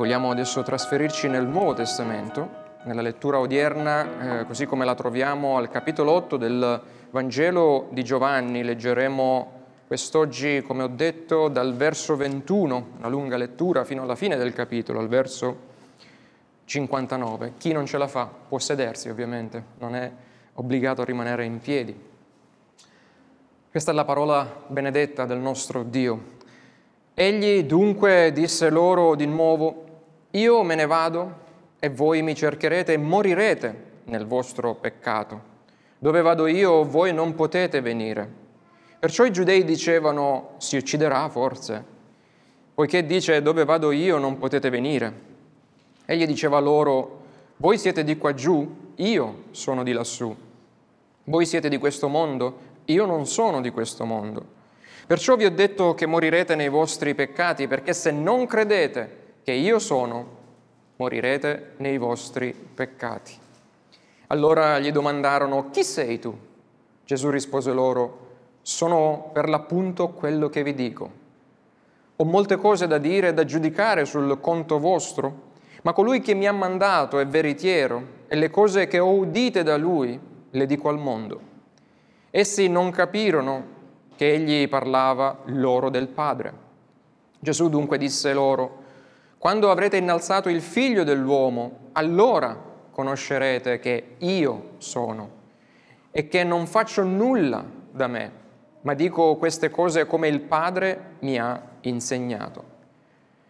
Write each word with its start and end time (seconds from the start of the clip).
vogliamo 0.00 0.30
adesso 0.30 0.62
trasferirci 0.62 1.28
nel 1.28 1.46
Nuovo 1.46 1.74
Testamento, 1.74 2.48
nella 2.84 3.02
lettura 3.02 3.38
odierna, 3.38 4.40
eh, 4.40 4.46
così 4.46 4.64
come 4.64 4.86
la 4.86 4.94
troviamo 4.94 5.58
al 5.58 5.68
capitolo 5.68 6.12
8 6.12 6.38
del 6.38 6.80
Vangelo 7.10 7.86
di 7.90 8.02
Giovanni. 8.02 8.64
Leggeremo 8.64 9.52
quest'oggi, 9.86 10.62
come 10.66 10.84
ho 10.84 10.86
detto, 10.86 11.48
dal 11.48 11.74
verso 11.74 12.16
21, 12.16 12.92
una 12.96 13.08
lunga 13.08 13.36
lettura, 13.36 13.84
fino 13.84 14.00
alla 14.00 14.14
fine 14.14 14.38
del 14.38 14.54
capitolo, 14.54 15.00
al 15.00 15.08
verso 15.08 15.58
59. 16.64 17.52
Chi 17.58 17.72
non 17.72 17.84
ce 17.84 17.98
la 17.98 18.08
fa 18.08 18.26
può 18.48 18.58
sedersi, 18.58 19.10
ovviamente, 19.10 19.62
non 19.80 19.94
è 19.94 20.10
obbligato 20.54 21.02
a 21.02 21.04
rimanere 21.04 21.44
in 21.44 21.60
piedi. 21.60 21.94
Questa 23.70 23.90
è 23.90 23.94
la 23.94 24.06
parola 24.06 24.62
benedetta 24.66 25.26
del 25.26 25.40
nostro 25.40 25.82
Dio. 25.82 26.38
Egli 27.12 27.64
dunque 27.64 28.32
disse 28.32 28.70
loro 28.70 29.14
di 29.14 29.26
nuovo, 29.26 29.88
io 30.32 30.62
me 30.62 30.74
ne 30.76 30.86
vado 30.86 31.48
e 31.80 31.88
voi 31.88 32.22
mi 32.22 32.34
cercherete 32.34 32.92
e 32.92 32.98
morirete 32.98 33.84
nel 34.04 34.26
vostro 34.26 34.74
peccato. 34.74 35.48
Dove 35.98 36.22
vado 36.22 36.46
io 36.46 36.84
voi 36.84 37.12
non 37.12 37.34
potete 37.34 37.80
venire. 37.80 38.28
Perciò 38.98 39.24
i 39.24 39.32
giudei 39.32 39.64
dicevano, 39.64 40.50
si 40.58 40.76
ucciderà 40.76 41.28
forse, 41.28 41.84
poiché 42.74 43.04
dice, 43.04 43.42
dove 43.42 43.64
vado 43.64 43.90
io 43.90 44.18
non 44.18 44.38
potete 44.38 44.70
venire. 44.70 45.28
Egli 46.04 46.26
diceva 46.26 46.58
loro, 46.58 47.22
voi 47.56 47.76
siete 47.76 48.04
di 48.04 48.16
qua 48.16 48.32
giù, 48.34 48.92
io 48.96 49.44
sono 49.50 49.82
di 49.82 49.92
lassù. 49.92 50.34
Voi 51.24 51.46
siete 51.46 51.68
di 51.68 51.78
questo 51.78 52.08
mondo, 52.08 52.58
io 52.84 53.04
non 53.04 53.26
sono 53.26 53.60
di 53.60 53.70
questo 53.70 54.04
mondo. 54.04 54.58
Perciò 55.06 55.34
vi 55.36 55.44
ho 55.44 55.50
detto 55.50 55.94
che 55.94 56.06
morirete 56.06 56.54
nei 56.54 56.68
vostri 56.68 57.14
peccati, 57.14 57.66
perché 57.66 57.92
se 57.94 58.10
non 58.10 58.46
credete 58.46 59.19
che 59.42 59.52
io 59.52 59.78
sono, 59.78 60.38
morirete 60.96 61.74
nei 61.78 61.98
vostri 61.98 62.52
peccati. 62.52 63.32
Allora 64.28 64.78
gli 64.78 64.92
domandarono, 64.92 65.70
chi 65.70 65.82
sei 65.82 66.18
tu? 66.18 66.36
Gesù 67.04 67.30
rispose 67.30 67.72
loro, 67.72 68.28
sono 68.62 69.30
per 69.32 69.48
l'appunto 69.48 70.10
quello 70.10 70.48
che 70.48 70.62
vi 70.62 70.74
dico. 70.74 71.18
Ho 72.16 72.24
molte 72.24 72.56
cose 72.56 72.86
da 72.86 72.98
dire 72.98 73.28
e 73.28 73.34
da 73.34 73.44
giudicare 73.44 74.04
sul 74.04 74.38
conto 74.40 74.78
vostro, 74.78 75.48
ma 75.82 75.92
colui 75.92 76.20
che 76.20 76.34
mi 76.34 76.46
ha 76.46 76.52
mandato 76.52 77.18
è 77.18 77.26
veritiero 77.26 78.18
e 78.28 78.36
le 78.36 78.50
cose 78.50 78.86
che 78.86 78.98
ho 78.98 79.10
udite 79.10 79.62
da 79.62 79.76
lui 79.76 80.20
le 80.50 80.66
dico 80.66 80.88
al 80.88 80.98
mondo. 80.98 81.40
Essi 82.30 82.68
non 82.68 82.90
capirono 82.90 83.78
che 84.14 84.34
egli 84.34 84.68
parlava 84.68 85.40
loro 85.46 85.88
del 85.88 86.08
Padre. 86.08 86.52
Gesù 87.38 87.70
dunque 87.70 87.96
disse 87.96 88.34
loro, 88.34 88.79
quando 89.40 89.70
avrete 89.70 89.96
innalzato 89.96 90.50
il 90.50 90.60
figlio 90.60 91.02
dell'uomo, 91.02 91.88
allora 91.92 92.54
conoscerete 92.90 93.78
che 93.78 94.16
io 94.18 94.72
sono 94.76 95.30
e 96.10 96.28
che 96.28 96.44
non 96.44 96.66
faccio 96.66 97.04
nulla 97.04 97.64
da 97.90 98.06
me, 98.06 98.32
ma 98.82 98.92
dico 98.92 99.36
queste 99.36 99.70
cose 99.70 100.04
come 100.04 100.28
il 100.28 100.40
Padre 100.40 101.14
mi 101.20 101.38
ha 101.38 101.58
insegnato. 101.80 102.64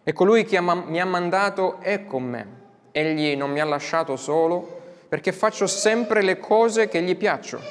E 0.01 0.13
colui 0.13 0.45
che 0.45 0.61
mi 0.61 1.01
ha 1.01 1.05
mandato 1.05 1.81
è 1.81 2.05
con 2.05 2.23
me. 2.23 2.47
Egli 2.91 3.35
non 3.35 3.51
mi 3.51 3.59
ha 3.59 3.65
lasciato 3.65 4.15
solo 4.15 4.79
perché 5.09 5.33
faccio 5.33 5.67
sempre 5.67 6.21
le 6.21 6.39
cose 6.39 6.87
che 6.87 7.01
gli 7.01 7.17
piacciono 7.17 7.63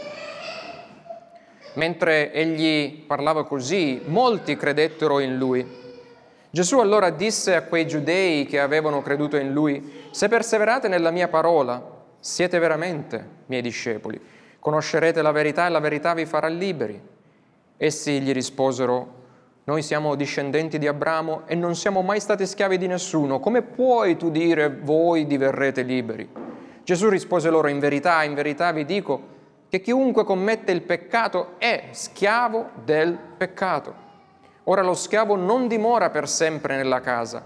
Mentre 1.75 2.35
egli 2.35 3.05
parlava 3.07 3.47
così, 3.47 4.03
molti 4.05 4.57
credettero 4.57 5.21
in 5.21 5.39
lui. 5.39 5.80
Gesù 6.53 6.79
allora 6.81 7.11
disse 7.11 7.55
a 7.55 7.63
quei 7.63 7.87
giudei 7.87 8.45
che 8.45 8.59
avevano 8.59 9.03
creduto 9.03 9.37
in 9.37 9.53
lui, 9.53 10.09
se 10.11 10.27
perseverate 10.27 10.89
nella 10.89 11.13
mia 11.13 11.29
parola, 11.29 11.81
siete 12.19 12.59
veramente 12.59 13.25
miei 13.47 13.63
discepoli, 13.63 14.21
conoscerete 14.59 15.23
la 15.23 15.31
verità 15.31 15.67
e 15.67 15.71
la 15.71 15.79
verità 15.79 16.13
vi 16.13 16.27
farà 16.27 16.49
liberi. 16.49 17.01
Essi 17.77 18.21
gli 18.21 18.33
risposero, 18.33 19.19
noi 19.63 19.83
siamo 19.83 20.17
discendenti 20.17 20.79
di 20.79 20.89
Abramo 20.89 21.43
e 21.47 21.55
non 21.55 21.77
siamo 21.77 22.03
mai 22.03 22.19
stati 22.19 22.45
schiavi 22.45 22.79
di 22.79 22.89
nessuno, 22.89 23.39
come 23.39 23.63
puoi 23.63 24.17
tu 24.17 24.29
dire 24.29 24.69
voi 24.69 25.29
diverrete 25.29 25.83
liberi? 25.83 26.29
Gesù 26.83 27.09
rispose 27.09 27.49
loro, 27.49 27.69
in 27.69 27.79
verità, 27.79 28.25
in 28.25 28.35
verità 28.35 28.73
vi 28.73 28.85
dico, 28.85 29.39
che 29.69 29.81
chiunque 29.81 30.25
commette 30.25 30.73
il 30.73 30.83
peccato 30.83 31.55
è 31.59 31.91
schiavo 31.93 32.71
del 32.85 33.17
peccato. 33.37 34.10
Ora 34.65 34.83
lo 34.83 34.95
schiavo 34.95 35.37
non 35.37 35.69
dimora 35.69 36.11
per 36.11 36.29
sempre 36.29 36.77
nella 36.77 37.01
casa, 37.01 37.43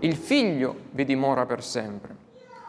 il 0.00 0.14
figlio 0.14 0.76
vi 0.90 1.04
dimora 1.04 1.46
per 1.46 1.62
sempre. 1.62 2.14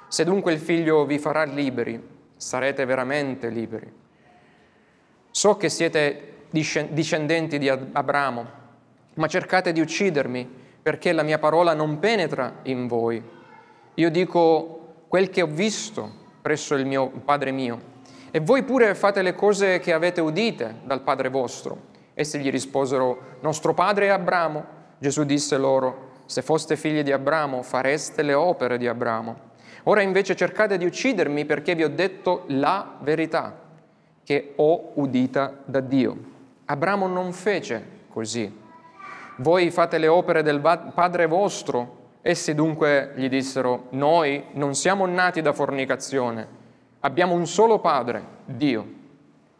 Se 0.08 0.24
dunque 0.24 0.54
il 0.54 0.60
figlio 0.60 1.06
vi 1.06 1.20
farà 1.20 1.44
liberi, 1.44 2.02
sarete 2.36 2.86
veramente 2.86 3.50
liberi. 3.50 3.92
So 5.30 5.58
che 5.58 5.70
siete 5.70 6.46
discendenti 6.50 7.60
di 7.60 7.70
Abramo, 7.70 8.46
ma 9.16 9.28
cercate 9.28 9.72
di 9.72 9.82
uccidermi 9.82 10.58
perché 10.82 11.12
la 11.12 11.24
mia 11.24 11.38
parola 11.38 11.74
non 11.74 12.00
penetra 12.00 12.60
in 12.64 12.88
voi. 12.88 13.22
Io 13.96 14.10
dico 14.10 15.04
quel 15.08 15.30
che 15.30 15.42
ho 15.42 15.48
visto 15.48 16.10
presso 16.42 16.74
il 16.76 16.86
mio 16.86 17.10
Padre 17.10 17.52
mio 17.52 17.98
e 18.32 18.40
voi 18.40 18.64
pure 18.64 18.96
fate 18.96 19.22
le 19.22 19.36
cose 19.36 19.80
che 19.80 19.94
avete 19.94 20.22
udite 20.22 20.78
dal 20.84 21.02
Padre 21.02 21.30
vostro. 21.30 21.89
Essi 22.20 22.40
gli 22.40 22.52
risposero, 22.52 23.38
nostro 23.40 23.74
padre 23.74 24.08
è 24.08 24.10
Abramo. 24.10 24.66
Gesù 24.98 25.24
disse 25.24 25.58
loro, 25.58 26.08
se 26.26 26.42
foste 26.42 26.76
figli 26.76 27.02
di 27.02 27.14
Abramo 27.14 27.62
fareste 27.62 28.24
le 28.24 28.34
opere 28.34 28.78
di 28.78 28.88
Abramo. 28.88 29.48
Ora 29.84 30.02
invece 30.02 30.36
cercate 30.36 30.78
di 30.78 30.86
uccidermi 30.86 31.46
perché 31.46 31.76
vi 31.76 31.84
ho 31.84 31.90
detto 31.90 32.44
la 32.48 32.98
verità 33.00 33.58
che 34.24 34.54
ho 34.58 34.92
udita 34.96 35.60
da 35.64 35.80
Dio. 35.80 36.18
Abramo 36.66 37.08
non 37.08 37.32
fece 37.32 37.84
così. 38.10 38.54
Voi 39.38 39.72
fate 39.72 39.98
le 39.98 40.08
opere 40.08 40.44
del 40.44 40.60
Padre 40.60 41.26
vostro. 41.26 41.98
Essi 42.22 42.54
dunque 42.54 43.14
gli 43.16 43.30
dissero, 43.30 43.86
noi 43.92 44.44
non 44.56 44.76
siamo 44.76 45.06
nati 45.06 45.42
da 45.42 45.54
fornicazione 45.54 46.58
Abbiamo 47.02 47.34
un 47.34 47.48
solo 47.48 47.80
Padre, 47.80 48.22
Dio. 48.44 48.86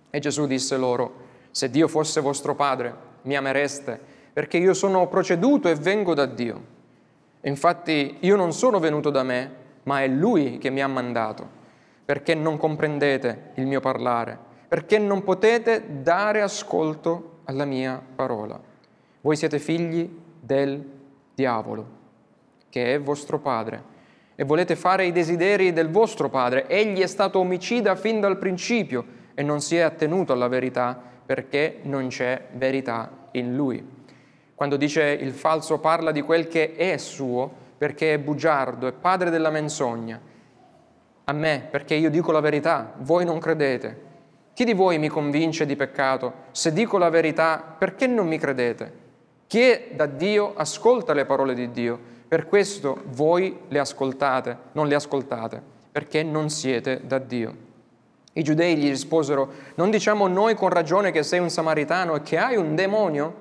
E 0.10 0.20
Gesù 0.20 0.46
disse 0.46 0.76
loro, 0.76 1.28
se 1.52 1.70
Dio 1.70 1.88
fosse 1.88 2.22
vostro 2.22 2.56
Padre, 2.56 2.94
mi 3.24 3.36
amereste, 3.36 4.00
perché 4.34 4.58
io 4.58 4.74
sono 4.74 5.08
proceduto 5.08 5.68
e 5.68 5.76
vengo 5.76 6.14
da 6.14 6.26
Dio. 6.26 6.78
infatti 7.42 8.18
io 8.22 8.36
non 8.36 8.54
sono 8.54 8.80
venuto 8.80 9.10
da 9.10 9.24
me, 9.24 9.52
ma 9.84 10.02
è 10.02 10.08
Lui 10.08 10.58
che 10.58 10.70
mi 10.70 10.82
ha 10.82 10.88
mandato, 10.88 11.48
perché 12.06 12.36
non 12.36 12.58
comprendete 12.58 13.52
il 13.56 13.66
mio 13.66 13.80
parlare, 13.80 14.38
perché 14.68 14.98
non 15.00 15.24
potete 15.24 16.02
dare 16.02 16.42
ascolto 16.42 17.40
alla 17.46 17.66
mia 17.66 18.02
parola. 18.16 18.60
Voi 19.22 19.36
siete 19.36 19.60
figli 19.60 20.10
del 20.40 20.84
diavolo, 21.34 21.88
che 22.70 22.94
è 22.94 23.02
vostro 23.02 23.40
padre 23.40 23.98
e 24.40 24.46
volete 24.46 24.78
fare 24.78 25.06
i 25.06 25.12
desideri 25.12 25.74
del 25.74 25.90
vostro 25.90 26.30
padre. 26.30 26.66
Egli 26.70 27.02
è 27.02 27.08
stato 27.08 27.40
omicida 27.40 27.96
fin 27.96 28.22
dal 28.22 28.38
principio 28.38 29.04
e 29.34 29.44
non 29.44 29.60
si 29.60 29.76
è 29.76 29.82
attenuto 29.82 30.32
alla 30.32 30.48
verità 30.48 31.02
perché 31.30 31.78
non 31.84 32.08
c'è 32.08 32.48
verità 32.54 33.28
in 33.34 33.56
lui. 33.56 33.88
Quando 34.56 34.78
dice 34.78 35.04
il 35.04 35.32
falso 35.32 35.78
parla 35.78 36.12
di 36.12 36.24
quel 36.24 36.48
che 36.48 36.74
è 36.76 36.98
suo 36.98 37.52
perché 37.78 38.16
è 38.16 38.18
bugiardo, 38.18 38.88
è 38.88 38.94
padre 38.94 39.30
della 39.30 39.52
menzogna. 39.52 40.20
A 41.26 41.32
me, 41.32 41.68
perché 41.70 41.94
io 41.94 42.10
dico 42.10 42.32
la 42.32 42.40
verità, 42.40 42.94
voi 43.02 43.26
non 43.26 43.38
credete. 43.38 44.02
Chi 44.56 44.64
di 44.64 44.74
voi 44.74 44.98
mi 44.98 45.08
convince 45.08 45.68
di 45.68 45.76
peccato? 45.76 46.34
Se 46.50 46.74
dico 46.74 46.98
la 46.98 47.10
verità, 47.10 47.76
perché 47.78 48.08
non 48.08 48.28
mi 48.28 48.40
credete? 48.40 48.94
Chi 49.46 49.62
è 49.62 49.90
da 49.94 50.08
Dio 50.08 50.56
ascolta 50.56 51.14
le 51.14 51.26
parole 51.26 51.54
di 51.54 51.70
Dio 51.70 52.00
per 52.28 52.48
questo 52.48 53.04
voi 53.10 53.56
le 53.68 53.78
ascoltate, 53.78 54.58
non 54.72 54.88
le 54.88 54.96
ascoltate, 54.96 55.62
perché 55.92 56.24
non 56.24 56.50
siete 56.50 57.02
da 57.06 57.20
Dio. 57.20 57.69
I 58.40 58.44
giudei 58.44 58.78
gli 58.78 58.88
risposero, 58.88 59.52
non 59.76 59.90
diciamo 59.90 60.26
noi 60.30 60.56
con 60.56 60.70
ragione 60.70 61.12
che 61.12 61.24
sei 61.24 61.40
un 61.40 61.50
samaritano 61.50 62.16
e 62.16 62.22
che 62.22 62.38
hai 62.38 62.56
un 62.56 62.74
demonio? 62.74 63.36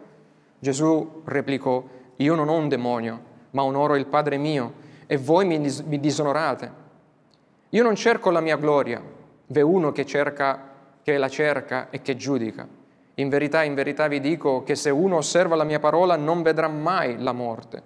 Gesù 0.58 1.22
replicò, 1.24 1.84
io 2.16 2.34
non 2.34 2.48
ho 2.48 2.56
un 2.56 2.68
demonio, 2.68 3.20
ma 3.52 3.62
onoro 3.62 3.94
il 3.94 4.06
Padre 4.06 4.38
mio 4.38 4.72
e 5.06 5.16
voi 5.16 5.44
mi, 5.44 5.60
dis- 5.60 5.82
mi 5.82 6.00
disonorate. 6.00 6.72
Io 7.68 7.82
non 7.84 7.94
cerco 7.94 8.30
la 8.30 8.40
mia 8.40 8.56
gloria, 8.56 9.00
v'è 9.46 9.60
uno 9.60 9.92
che 9.92 10.04
cerca, 10.04 10.68
che 11.04 11.16
la 11.16 11.28
cerca 11.28 11.90
e 11.90 12.02
che 12.02 12.16
giudica. 12.16 12.66
In 13.14 13.28
verità, 13.28 13.62
in 13.62 13.74
verità 13.74 14.08
vi 14.08 14.18
dico 14.18 14.64
che 14.64 14.74
se 14.74 14.90
uno 14.90 15.18
osserva 15.18 15.54
la 15.54 15.62
mia 15.62 15.78
parola 15.78 16.16
non 16.16 16.42
vedrà 16.42 16.66
mai 16.66 17.22
la 17.22 17.32
morte. 17.32 17.82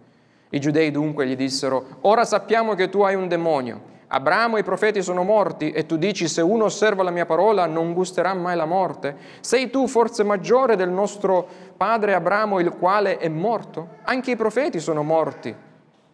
I 0.48 0.58
giudei 0.58 0.90
dunque 0.90 1.26
gli 1.26 1.36
dissero, 1.36 1.98
ora 2.00 2.24
sappiamo 2.24 2.74
che 2.74 2.88
tu 2.88 3.02
hai 3.02 3.16
un 3.16 3.28
demonio. 3.28 3.90
Abramo 4.14 4.58
e 4.58 4.60
i 4.60 4.62
profeti 4.62 5.00
sono 5.00 5.22
morti 5.22 5.70
e 5.70 5.86
tu 5.86 5.96
dici 5.96 6.28
se 6.28 6.42
uno 6.42 6.64
osserva 6.64 7.02
la 7.02 7.10
mia 7.10 7.24
parola 7.24 7.64
non 7.64 7.94
gusterà 7.94 8.34
mai 8.34 8.56
la 8.56 8.66
morte. 8.66 9.16
Sei 9.40 9.70
tu 9.70 9.86
forse 9.86 10.22
maggiore 10.22 10.76
del 10.76 10.90
nostro 10.90 11.48
padre 11.78 12.12
Abramo 12.12 12.60
il 12.60 12.72
quale 12.72 13.16
è 13.16 13.28
morto? 13.28 13.88
Anche 14.02 14.32
i 14.32 14.36
profeti 14.36 14.80
sono 14.80 15.02
morti 15.02 15.54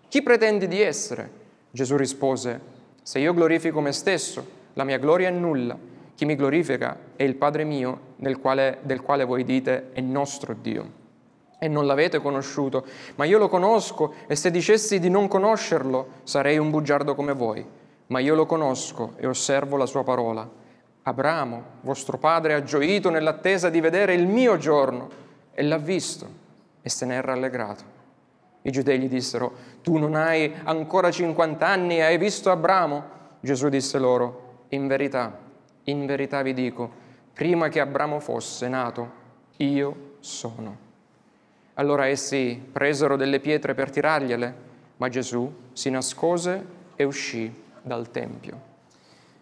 Chi 0.07 0.23
pretendi 0.23 0.69
di 0.69 0.81
essere? 0.81 1.29
Gesù 1.73 1.97
rispose, 1.97 2.61
se 3.03 3.19
io 3.19 3.35
glorifico 3.35 3.81
me 3.81 3.91
stesso, 3.91 4.47
la 4.75 4.85
mia 4.85 4.99
gloria 4.99 5.27
è 5.27 5.33
nulla. 5.33 5.77
Chi 6.15 6.25
mi 6.25 6.37
glorifica 6.37 6.97
è 7.17 7.25
il 7.25 7.35
Padre 7.35 7.65
mio, 7.65 8.15
quale, 8.41 8.79
del 8.83 9.03
quale 9.03 9.25
voi 9.25 9.43
dite 9.43 9.91
è 9.93 10.01
nostro 10.01 10.55
Dio. 10.55 10.93
E 11.59 11.67
non 11.67 11.85
l'avete 11.85 12.21
conosciuto, 12.21 12.87
ma 13.17 13.25
io 13.25 13.39
lo 13.39 13.49
conosco 13.49 14.15
e 14.29 14.37
se 14.37 14.53
dicessi 14.53 15.01
di 15.01 15.11
non 15.11 15.27
conoscerlo 15.27 16.07
sarei 16.23 16.59
un 16.59 16.71
bugiardo 16.71 17.17
come 17.17 17.33
voi. 17.33 17.78
Ma 18.09 18.21
io 18.21 18.35
lo 18.35 18.47
conosco 18.47 19.15
e 19.17 19.27
osservo 19.27 19.77
la 19.77 19.87
sua 19.87 20.05
parola. 20.05 20.49
Abramo, 21.03 21.63
vostro 21.81 22.19
padre, 22.19 22.55
ha 22.55 22.63
gioito 22.63 23.11
nell'attesa 23.11 23.71
di 23.71 23.81
vedere 23.81 24.15
il 24.15 24.27
mio 24.27 24.57
giorno 24.59 25.09
e 25.55 25.63
l'ha 25.63 25.79
visto 25.79 26.27
e 26.83 26.89
se 26.89 27.07
ne 27.07 27.19
è 27.19 27.23
rallegrato. 27.23 27.97
I 28.63 28.71
giudei 28.71 28.99
gli 28.99 29.09
dissero, 29.09 29.53
tu 29.83 29.97
non 29.97 30.15
hai 30.15 30.53
ancora 30.65 31.11
50 31.11 31.67
anni 31.67 31.97
e 31.97 32.03
hai 32.03 32.19
visto 32.19 32.51
Abramo? 32.51 33.17
Gesù 33.41 33.69
disse 33.69 33.99
loro, 33.99 34.65
in 34.71 34.87
verità, 34.87 35.39
in 35.85 36.07
verità 36.07 36.43
vi 36.43 36.53
dico, 36.53 36.91
prima 37.33 37.69
che 37.69 37.81
Abramo 37.81 38.21
fosse 38.21 38.69
nato, 38.69 39.11
io 39.59 40.17
sono. 40.21 40.87
Allora 41.75 42.07
essi 42.07 42.61
presero 42.73 43.17
delle 43.17 43.41
pietre 43.41 43.75
per 43.75 43.91
tirargliele, 43.91 44.55
ma 44.97 45.09
Gesù 45.09 45.51
si 45.73 45.91
nascose 45.91 46.67
e 46.97 47.05
uscì 47.05 47.67
dal 47.89 48.13
Tempio. 48.13 48.61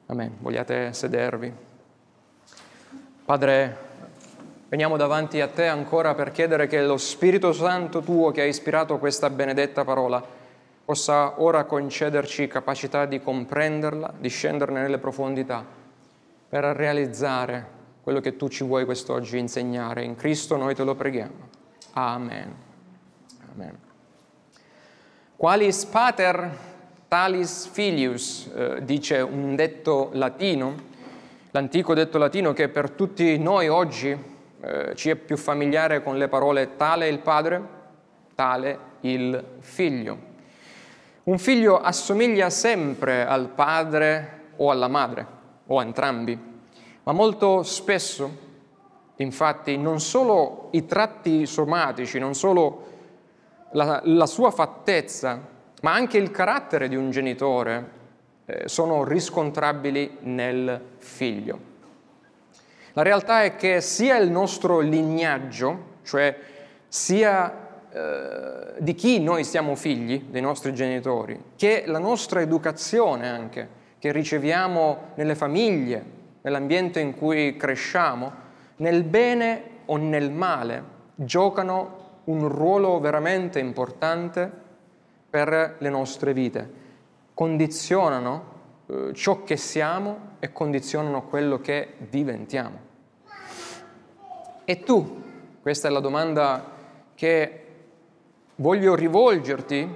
Amen. 0.06 0.36
Vogliate 0.38 0.94
sedervi? 0.94 1.52
Padre, 3.26 3.86
Veniamo 4.68 4.96
davanti 4.96 5.40
a 5.40 5.46
te 5.46 5.68
ancora 5.68 6.16
per 6.16 6.32
chiedere 6.32 6.66
che 6.66 6.84
lo 6.84 6.96
Spirito 6.96 7.52
Santo 7.52 8.00
tuo 8.00 8.32
che 8.32 8.40
ha 8.40 8.46
ispirato 8.46 8.98
questa 8.98 9.30
benedetta 9.30 9.84
parola 9.84 10.20
possa 10.84 11.40
ora 11.40 11.62
concederci 11.64 12.48
capacità 12.48 13.06
di 13.06 13.20
comprenderla, 13.20 14.14
di 14.18 14.28
scenderne 14.28 14.80
nelle 14.82 14.98
profondità, 14.98 15.64
per 16.48 16.64
realizzare 16.64 17.74
quello 18.02 18.18
che 18.18 18.36
tu 18.36 18.48
ci 18.48 18.64
vuoi 18.64 18.84
quest'oggi 18.84 19.38
insegnare. 19.38 20.02
In 20.02 20.16
Cristo 20.16 20.56
noi 20.56 20.74
te 20.74 20.82
lo 20.82 20.96
preghiamo. 20.96 21.48
Amen. 21.92 22.54
Amen. 23.54 23.78
Qualis 25.36 25.84
pater 25.84 26.50
talis 27.08 27.68
filius, 27.68 28.50
eh, 28.54 28.84
dice 28.84 29.20
un 29.20 29.54
detto 29.54 30.10
latino, 30.12 30.74
l'antico 31.52 31.94
detto 31.94 32.18
latino 32.18 32.52
che 32.52 32.68
per 32.68 32.90
tutti 32.90 33.38
noi 33.38 33.68
oggi 33.68 34.16
eh, 34.60 34.94
ci 34.94 35.10
è 35.10 35.14
più 35.14 35.36
familiare 35.36 36.02
con 36.02 36.18
le 36.18 36.28
parole 36.28 36.76
tale 36.76 37.08
il 37.08 37.20
padre, 37.20 37.62
tale 38.34 38.78
il 39.00 39.42
figlio. 39.60 40.34
Un 41.24 41.38
figlio 41.38 41.80
assomiglia 41.80 42.50
sempre 42.50 43.24
al 43.24 43.48
padre 43.48 44.50
o 44.56 44.70
alla 44.70 44.88
madre, 44.88 45.26
o 45.66 45.78
a 45.78 45.82
entrambi, 45.82 46.38
ma 47.02 47.12
molto 47.12 47.62
spesso, 47.62 48.44
infatti, 49.16 49.76
non 49.76 50.00
solo 50.00 50.68
i 50.72 50.86
tratti 50.86 51.46
somatici, 51.46 52.18
non 52.18 52.34
solo 52.34 52.84
la, 53.72 54.00
la 54.04 54.26
sua 54.26 54.50
fattezza, 54.50 55.54
ma 55.82 55.92
anche 55.92 56.18
il 56.18 56.30
carattere 56.30 56.88
di 56.88 56.96
un 56.96 57.10
genitore 57.10 57.90
eh, 58.46 58.68
sono 58.68 59.04
riscontrabili 59.04 60.18
nel 60.20 60.80
figlio. 60.98 61.74
La 62.92 63.02
realtà 63.02 63.42
è 63.42 63.56
che 63.56 63.80
sia 63.80 64.16
il 64.16 64.30
nostro 64.30 64.80
lignaggio, 64.80 65.98
cioè 66.02 66.34
sia 66.88 67.66
eh, 67.92 68.74
di 68.78 68.94
chi 68.94 69.20
noi 69.20 69.44
siamo 69.44 69.74
figli, 69.74 70.26
dei 70.30 70.40
nostri 70.40 70.72
genitori, 70.72 71.38
che 71.56 71.84
la 71.86 71.98
nostra 71.98 72.40
educazione 72.40 73.28
anche, 73.28 73.68
che 73.98 74.12
riceviamo 74.12 75.12
nelle 75.16 75.34
famiglie, 75.34 76.04
nell'ambiente 76.40 77.00
in 77.00 77.14
cui 77.14 77.56
cresciamo, 77.56 78.32
nel 78.76 79.02
bene 79.02 79.62
o 79.86 79.96
nel 79.96 80.30
male, 80.30 80.82
giocano 81.14 82.04
un 82.24 82.48
ruolo 82.48 82.98
veramente 83.00 83.58
importante 83.58 84.64
per 85.28 85.76
le 85.78 85.88
nostre 85.88 86.32
vite, 86.32 86.84
condizionano 87.34 88.54
eh, 88.86 89.12
ciò 89.12 89.42
che 89.42 89.56
siamo 89.56 90.34
e 90.38 90.52
condizionano 90.52 91.26
quello 91.26 91.60
che 91.60 91.94
diventiamo. 92.08 92.78
E 94.64 94.80
tu? 94.80 95.22
Questa 95.60 95.88
è 95.88 95.90
la 95.90 96.00
domanda 96.00 96.72
che 97.14 97.64
voglio 98.56 98.94
rivolgerti 98.94 99.88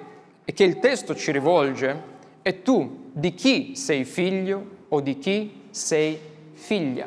e 0.45 0.53
che 0.53 0.65
il 0.65 0.79
testo 0.79 1.15
ci 1.15 1.33
rivolge. 1.33 2.09
E 2.43 2.63
tu 2.63 3.11
di 3.13 3.35
chi 3.35 3.77
sei 3.77 4.05
figlio 4.05 4.79
o 4.89 5.01
di 5.01 5.19
chi 5.19 5.69
sei 5.71 6.19
figlia? 6.53 7.07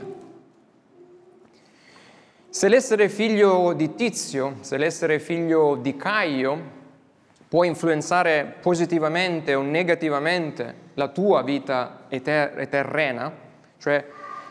Se 2.50 2.68
l'essere 2.68 3.10
figlio 3.10 3.74
di 3.74 3.96
Tizio, 3.96 4.58
se 4.62 4.78
l'essere 4.78 5.20
figlio 5.20 5.76
di 5.76 5.96
Caio 5.96 6.82
può 7.54 7.64
influenzare 7.64 8.56
positivamente 8.62 9.54
o 9.54 9.62
negativamente 9.62 10.74
la 10.96 11.10
tua 11.10 11.44
vita 11.44 12.06
eter- 12.08 12.68
terrena, 12.68 13.32
cioè 13.78 14.04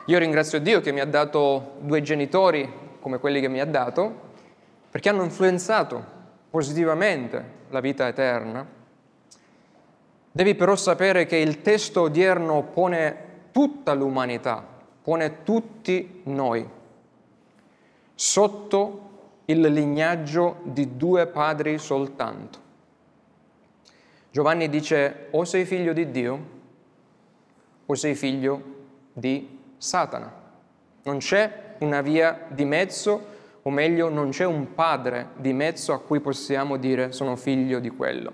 io 0.04 0.18
ringrazio 0.18 0.60
Dio 0.60 0.80
che 0.80 0.92
mi 0.92 1.00
ha 1.00 1.04
dato 1.04 1.78
due 1.80 2.00
genitori 2.00 2.72
come 3.00 3.18
quelli 3.18 3.40
che 3.40 3.48
mi 3.48 3.58
ha 3.58 3.66
dato, 3.66 4.30
perché 4.88 5.08
hanno 5.08 5.24
influenzato 5.24 6.04
positivamente 6.48 7.44
la 7.70 7.80
vita 7.80 8.06
eterna. 8.06 8.64
Devi 10.30 10.54
però 10.54 10.76
sapere 10.76 11.26
che 11.26 11.38
il 11.38 11.60
testo 11.60 12.02
odierno 12.02 12.62
pone 12.72 13.16
tutta 13.50 13.94
l'umanità, 13.94 14.64
pone 15.02 15.42
tutti 15.42 16.20
noi 16.26 16.64
sotto 18.14 19.00
il 19.46 19.60
lignaggio 19.60 20.58
di 20.62 20.96
due 20.96 21.26
padri 21.26 21.78
soltanto. 21.78 22.61
Giovanni 24.32 24.70
dice 24.70 25.26
o 25.32 25.44
sei 25.44 25.66
figlio 25.66 25.92
di 25.92 26.10
Dio 26.10 26.46
o 27.84 27.94
sei 27.94 28.14
figlio 28.14 28.62
di 29.12 29.58
Satana. 29.76 30.32
Non 31.02 31.18
c'è 31.18 31.74
una 31.80 32.00
via 32.00 32.46
di 32.48 32.64
mezzo, 32.64 33.26
o 33.60 33.68
meglio 33.68 34.08
non 34.08 34.30
c'è 34.30 34.46
un 34.46 34.72
padre 34.72 35.32
di 35.36 35.52
mezzo 35.52 35.92
a 35.92 36.00
cui 36.00 36.20
possiamo 36.20 36.78
dire 36.78 37.12
sono 37.12 37.36
figlio 37.36 37.78
di 37.78 37.90
quello. 37.90 38.32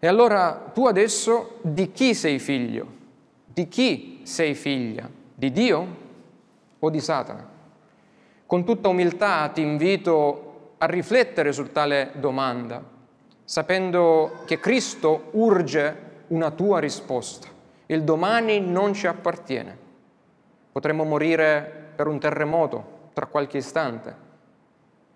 E 0.00 0.06
allora 0.08 0.70
tu 0.74 0.88
adesso 0.88 1.60
di 1.62 1.92
chi 1.92 2.12
sei 2.12 2.40
figlio? 2.40 2.94
Di 3.44 3.68
chi 3.68 4.22
sei 4.24 4.54
figlia? 4.56 5.08
Di 5.34 5.52
Dio 5.52 5.96
o 6.80 6.90
di 6.90 6.98
Satana? 6.98 7.48
Con 8.44 8.64
tutta 8.64 8.88
umiltà 8.88 9.48
ti 9.50 9.60
invito 9.60 10.74
a 10.78 10.86
riflettere 10.86 11.52
su 11.52 11.70
tale 11.70 12.10
domanda, 12.14 12.94
sapendo 13.46 14.42
che 14.44 14.58
Cristo 14.58 15.28
urge 15.30 16.24
una 16.28 16.50
tua 16.50 16.80
risposta. 16.80 17.46
Il 17.86 18.02
domani 18.02 18.60
non 18.60 18.92
ci 18.92 19.06
appartiene. 19.06 19.78
Potremmo 20.72 21.04
morire 21.04 21.92
per 21.94 22.08
un 22.08 22.18
terremoto 22.18 23.10
tra 23.12 23.26
qualche 23.26 23.58
istante. 23.58 24.24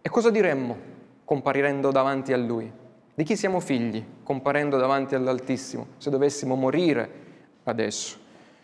E 0.00 0.08
cosa 0.08 0.30
diremmo 0.30 0.76
comparirendo 1.24 1.90
davanti 1.90 2.32
a 2.32 2.36
Lui? 2.36 2.72
Di 3.12 3.24
chi 3.24 3.36
siamo 3.36 3.58
figli 3.58 4.02
comparendo 4.22 4.76
davanti 4.78 5.16
all'Altissimo 5.16 5.88
se 5.96 6.08
dovessimo 6.08 6.54
morire 6.54 7.10
adesso? 7.64 8.16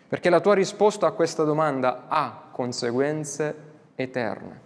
Perché 0.09 0.31
la 0.31 0.41
tua 0.41 0.55
risposta 0.55 1.09
a 1.09 1.11
questa 1.11 1.43
domanda 1.43 2.05
ha 2.07 2.51
conseguenze 2.53 3.55
eterne. 3.97 4.61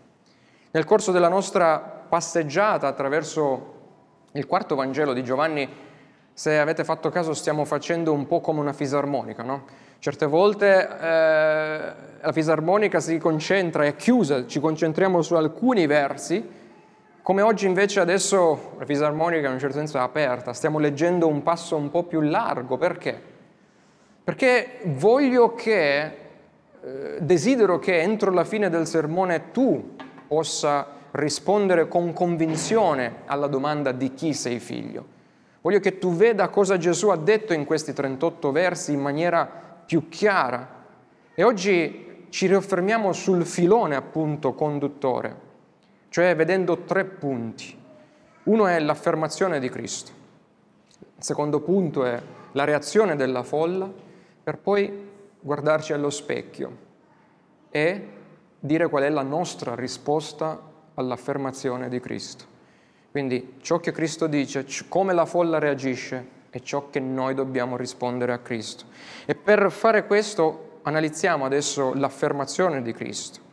Nel 0.73 0.85
corso 0.85 1.11
della 1.11 1.29
nostra 1.29 1.79
passeggiata 1.79 2.87
attraverso 2.87 3.79
il 4.33 4.47
quarto 4.47 4.75
Vangelo 4.75 5.13
di 5.13 5.25
Giovanni, 5.25 5.69
se 6.33 6.59
avete 6.59 6.85
fatto 6.85 7.11
caso, 7.11 7.35
stiamo 7.35 7.65
facendo 7.65 8.13
un 8.13 8.27
po' 8.27 8.41
come 8.41 8.61
una 8.61 8.73
fisarmonica, 8.73 9.43
no? 9.43 9.65
Certe 9.99 10.27
volte 10.27 10.89
eh, 10.89 11.93
la 12.21 12.33
fisarmonica 12.33 13.01
si 13.01 13.19
concentra, 13.19 13.85
è 13.85 13.97
chiusa, 13.97 14.47
ci 14.47 14.61
concentriamo 14.61 15.21
su 15.21 15.35
alcuni 15.35 15.87
versi, 15.87 16.59
come 17.23 17.43
oggi 17.43 17.67
invece 17.67 18.01
adesso 18.01 18.73
la 18.79 18.87
fisarmonica 18.87 19.49
in 19.49 19.55
un 19.55 19.59
certo 19.59 19.77
senso 19.77 19.99
è 19.99 20.01
aperta, 20.01 20.53
stiamo 20.53 20.79
leggendo 20.79 21.27
un 21.27 21.43
passo 21.43 21.77
un 21.77 21.91
po' 21.91 22.05
più 22.05 22.21
largo, 22.21 22.79
perché? 22.79 23.21
Perché 24.25 24.81
voglio 24.85 25.55
che, 25.55 26.03
eh, 26.83 27.19
desidero 27.21 27.79
che 27.79 28.01
entro 28.01 28.31
la 28.31 28.45
fine 28.45 28.71
del 28.71 28.87
sermone 28.87 29.51
tu 29.51 29.97
possa 30.27 30.99
rispondere 31.13 31.89
con 31.89 32.13
convinzione 32.13 33.23
alla 33.27 33.47
domanda 33.47 33.93
di 33.93 34.15
chi 34.15 34.33
sei 34.33 34.59
figlio. 34.59 35.19
Voglio 35.63 35.81
che 35.81 35.99
tu 35.99 36.15
veda 36.15 36.49
cosa 36.49 36.79
Gesù 36.79 37.09
ha 37.09 37.17
detto 37.17 37.53
in 37.53 37.65
questi 37.65 37.93
38 37.93 38.51
versi 38.51 38.93
in 38.93 39.01
maniera 39.01 39.45
più 39.85 40.09
chiara. 40.09 40.79
E 41.35 41.43
oggi 41.43 42.27
ci 42.31 42.47
riaffermiamo 42.47 43.13
sul 43.13 43.45
filone 43.45 43.97
appunto 43.97 44.55
conduttore, 44.55 45.37
cioè 46.09 46.35
vedendo 46.35 46.85
tre 46.85 47.05
punti. 47.05 47.77
Uno 48.45 48.67
è 48.67 48.79
l'affermazione 48.79 49.61
di 49.61 49.69
Cristo, 49.69 50.13
Il 51.17 51.25
secondo 51.25 51.61
punto 51.61 52.05
è 52.05 52.21
la 52.53 52.65
reazione 52.65 53.17
della 53.17 53.43
folla 53.43 53.91
per 54.43 54.59
poi 54.59 55.09
guardarci 55.41 55.93
allo 55.93 56.11
specchio 56.11 56.89
e 57.71 58.09
dire 58.59 58.89
qual 58.89 59.03
è 59.03 59.09
la 59.11 59.23
nostra 59.23 59.75
risposta 59.75 60.70
all'affermazione 61.01 61.89
di 61.89 61.99
Cristo. 62.01 62.45
Quindi 63.11 63.55
ciò 63.61 63.79
che 63.81 63.91
Cristo 63.91 64.27
dice, 64.29 64.65
come 64.89 65.13
la 65.13 65.25
folla 65.25 65.59
reagisce, 65.59 66.39
è 66.51 66.61
ciò 66.61 66.91
che 66.91 67.01
noi 67.01 67.35
dobbiamo 67.35 67.77
rispondere 67.77 68.33
a 68.33 68.39
Cristo. 68.39 68.85
E 69.25 69.35
per 69.35 69.71
fare 69.71 70.07
questo 70.07 70.81
analizziamo 70.83 71.45
adesso 71.45 71.93
l'affermazione 71.95 72.83
di 72.83 72.93
Cristo. 72.93 73.49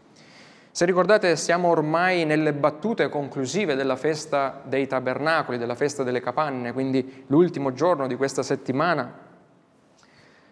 Se 0.71 0.85
ricordate 0.85 1.35
siamo 1.37 1.69
ormai 1.69 2.23
nelle 2.23 2.53
battute 2.53 3.09
conclusive 3.09 3.73
della 3.73 3.95
festa 3.95 4.61
dei 4.63 4.85
tabernacoli, 4.85 5.57
della 5.57 5.73
festa 5.73 6.03
delle 6.03 6.21
capanne, 6.21 6.71
quindi 6.71 7.23
l'ultimo 7.27 7.73
giorno 7.73 8.05
di 8.05 8.15
questa 8.15 8.43
settimana, 8.43 9.11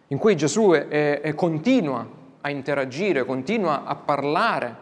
in 0.08 0.18
cui 0.18 0.36
Gesù 0.36 0.72
è, 0.72 1.22
è, 1.22 1.36
continua 1.36 2.08
a 2.42 2.50
interagire, 2.50 3.24
continua 3.24 3.84
a 3.86 3.96
parlare 3.96 4.76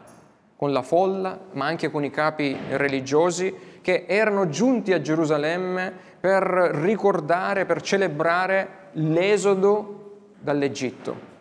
con 0.64 0.72
la 0.72 0.82
folla, 0.82 1.38
ma 1.52 1.66
anche 1.66 1.92
con 1.92 2.06
i 2.06 2.10
capi 2.10 2.58
religiosi 2.70 3.54
che 3.82 4.06
erano 4.08 4.48
giunti 4.48 4.94
a 4.94 5.02
Gerusalemme 5.02 5.92
per 6.22 6.42
ricordare, 6.42 7.66
per 7.66 7.82
celebrare 7.82 8.92
l'esodo 8.94 10.30
dall'Egitto. 10.40 11.32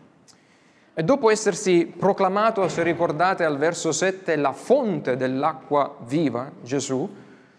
E 0.93 1.05
dopo 1.05 1.31
essersi 1.31 1.87
proclamato, 1.97 2.67
se 2.67 2.83
ricordate 2.83 3.45
al 3.45 3.59
verso 3.59 3.93
7, 3.93 4.35
la 4.35 4.51
fonte 4.51 5.17
dell'acqua 5.17 5.99
viva, 6.01 6.51
Gesù, 6.61 7.09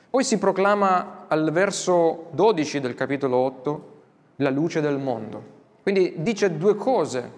poi 0.10 0.24
si 0.26 0.38
proclama 0.38 1.28
al 1.30 1.50
verso 1.54 2.28
12 2.32 2.82
del 2.82 2.94
capitolo 2.94 3.38
8 3.38 3.92
la 4.36 4.50
luce 4.50 4.82
del 4.82 4.98
mondo. 4.98 5.42
Quindi 5.82 6.16
dice 6.18 6.58
due 6.58 6.76
cose 6.76 7.32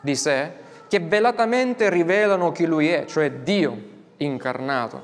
di 0.00 0.16
sé 0.16 0.61
che 0.92 1.00
velatamente 1.00 1.88
rivelano 1.88 2.52
chi 2.52 2.66
lui 2.66 2.88
è, 2.88 3.06
cioè 3.06 3.30
Dio 3.30 3.74
incarnato. 4.18 5.02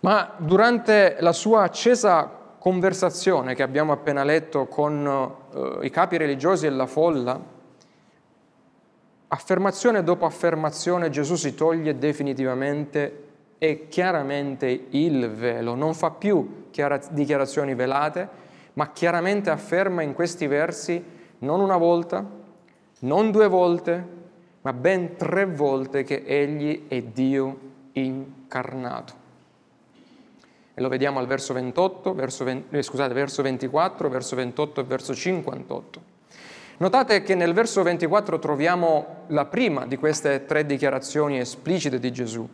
Ma 0.00 0.32
durante 0.38 1.18
la 1.20 1.34
sua 1.34 1.64
accesa 1.64 2.32
conversazione 2.58 3.54
che 3.54 3.62
abbiamo 3.62 3.92
appena 3.92 4.24
letto 4.24 4.64
con 4.68 5.06
uh, 5.50 5.82
i 5.82 5.90
capi 5.90 6.16
religiosi 6.16 6.64
e 6.64 6.70
la 6.70 6.86
folla, 6.86 7.38
affermazione 9.28 10.02
dopo 10.02 10.24
affermazione 10.24 11.10
Gesù 11.10 11.34
si 11.34 11.54
toglie 11.54 11.98
definitivamente 11.98 13.24
e 13.58 13.88
chiaramente 13.88 14.86
il 14.88 15.28
velo, 15.28 15.74
non 15.74 15.92
fa 15.92 16.10
più 16.12 16.70
dichiarazioni 17.10 17.74
velate, 17.74 18.28
ma 18.72 18.92
chiaramente 18.92 19.50
afferma 19.50 20.00
in 20.00 20.14
questi 20.14 20.46
versi 20.46 21.04
non 21.40 21.60
una 21.60 21.76
volta, 21.76 22.37
non 23.00 23.30
due 23.30 23.48
volte, 23.48 24.06
ma 24.62 24.72
ben 24.72 25.16
tre 25.16 25.46
volte 25.46 26.02
che 26.02 26.24
Egli 26.26 26.88
è 26.88 27.00
Dio 27.02 27.58
incarnato. 27.92 29.26
E 30.74 30.80
lo 30.80 30.88
vediamo 30.88 31.18
al 31.18 31.26
verso 31.26 31.52
28, 31.54 32.14
verso 32.14 32.44
20, 32.44 32.76
eh, 32.76 32.82
scusate, 32.82 33.12
verso 33.14 33.42
24, 33.42 34.08
verso 34.08 34.36
28 34.36 34.80
e 34.80 34.84
verso 34.84 35.14
58. 35.14 36.02
Notate 36.78 37.22
che 37.22 37.34
nel 37.34 37.52
verso 37.52 37.82
24 37.82 38.38
troviamo 38.38 39.24
la 39.28 39.46
prima 39.46 39.86
di 39.86 39.96
queste 39.96 40.44
tre 40.46 40.64
dichiarazioni 40.64 41.40
esplicite 41.40 41.98
di 41.98 42.12
Gesù. 42.12 42.48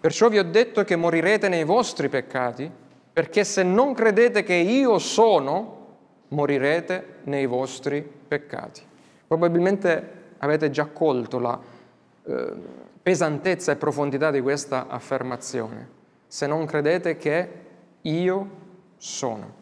Perciò 0.00 0.28
vi 0.28 0.38
ho 0.38 0.44
detto 0.44 0.82
che 0.82 0.96
morirete 0.96 1.48
nei 1.48 1.62
vostri 1.62 2.08
peccati, 2.08 2.68
perché 3.12 3.44
se 3.44 3.62
non 3.62 3.94
credete 3.94 4.42
che 4.42 4.54
io 4.54 4.98
sono, 4.98 5.76
morirete 6.28 7.18
nei 7.24 7.46
vostri 7.46 8.02
peccati. 8.02 8.87
Probabilmente 9.28 10.12
avete 10.38 10.70
già 10.70 10.86
colto 10.86 11.38
la 11.38 11.60
eh, 12.24 12.52
pesantezza 13.02 13.72
e 13.72 13.76
profondità 13.76 14.30
di 14.30 14.40
questa 14.40 14.86
affermazione. 14.88 15.96
Se 16.26 16.46
non 16.46 16.64
credete 16.64 17.18
che 17.18 17.48
io 18.00 18.50
sono. 18.96 19.56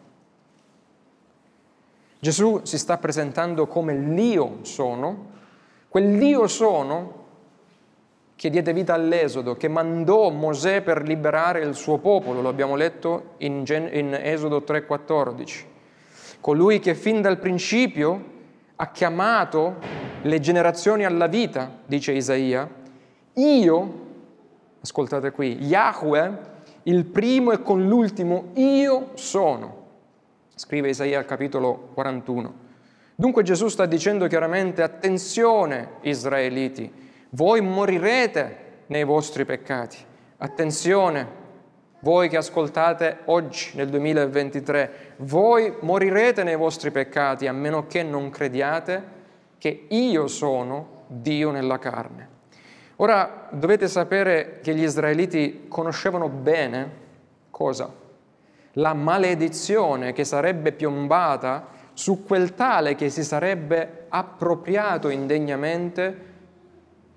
Gesù 2.19 2.61
si 2.63 2.77
sta 2.77 2.97
presentando 2.97 3.67
come 3.67 3.93
l'Io 3.93 4.59
sono, 4.61 5.31
quell'Io 5.89 6.47
sono 6.47 7.25
che 8.35 8.49
diede 8.49 8.71
vita 8.71 8.93
all'Esodo, 8.93 9.57
che 9.57 9.67
mandò 9.67 10.29
Mosè 10.29 10.81
per 10.81 11.01
liberare 11.01 11.61
il 11.61 11.75
suo 11.75 11.97
popolo, 11.97 12.41
lo 12.41 12.49
abbiamo 12.49 12.75
letto 12.75 13.33
in, 13.37 13.63
Gen- 13.65 13.89
in 13.91 14.13
Esodo 14.13 14.61
3:14. 14.61 15.65
Colui 16.39 16.79
che 16.79 16.95
fin 16.95 17.21
dal 17.21 17.39
principio 17.39 18.35
ha 18.77 18.91
chiamato 18.91 19.75
le 20.21 20.39
generazioni 20.39 21.05
alla 21.05 21.27
vita, 21.27 21.69
dice 21.85 22.13
Isaia, 22.13 22.67
io, 23.33 24.05
ascoltate 24.81 25.31
qui, 25.31 25.57
Yahweh, 25.59 26.55
il 26.83 27.05
primo 27.05 27.51
e 27.51 27.61
con 27.61 27.85
l'ultimo, 27.85 28.51
io 28.53 29.11
sono 29.15 29.77
scrive 30.57 30.89
Isaia 30.89 31.19
al 31.19 31.25
capitolo 31.25 31.91
41. 31.93 32.65
Dunque 33.13 33.43
Gesù 33.43 33.67
sta 33.67 33.85
dicendo 33.85 34.27
chiaramente, 34.27 34.81
attenzione 34.81 35.97
israeliti, 36.01 36.91
voi 37.29 37.61
morirete 37.61 38.65
nei 38.87 39.03
vostri 39.03 39.45
peccati. 39.45 39.97
Attenzione, 40.37 41.45
voi 41.99 42.29
che 42.29 42.37
ascoltate 42.37 43.19
oggi 43.25 43.71
nel 43.73 43.89
2023, 43.89 45.15
voi 45.17 45.73
morirete 45.81 46.43
nei 46.43 46.55
vostri 46.55 46.91
peccati 46.91 47.47
a 47.47 47.53
meno 47.53 47.87
che 47.87 48.03
non 48.03 48.29
crediate 48.29 49.15
che 49.57 49.85
io 49.89 50.27
sono 50.27 51.05
Dio 51.07 51.51
nella 51.51 51.79
carne. 51.79 52.35
Ora 52.97 53.47
dovete 53.51 53.87
sapere 53.87 54.59
che 54.61 54.73
gli 54.73 54.83
israeliti 54.83 55.65
conoscevano 55.67 56.29
bene 56.29 57.05
cosa? 57.51 58.05
la 58.77 58.93
maledizione 58.93 60.13
che 60.13 60.23
sarebbe 60.23 60.71
piombata 60.71 61.75
su 61.93 62.23
quel 62.23 62.53
tale 62.53 62.95
che 62.95 63.09
si 63.09 63.23
sarebbe 63.23 64.05
appropriato 64.09 65.09
indegnamente 65.09 66.25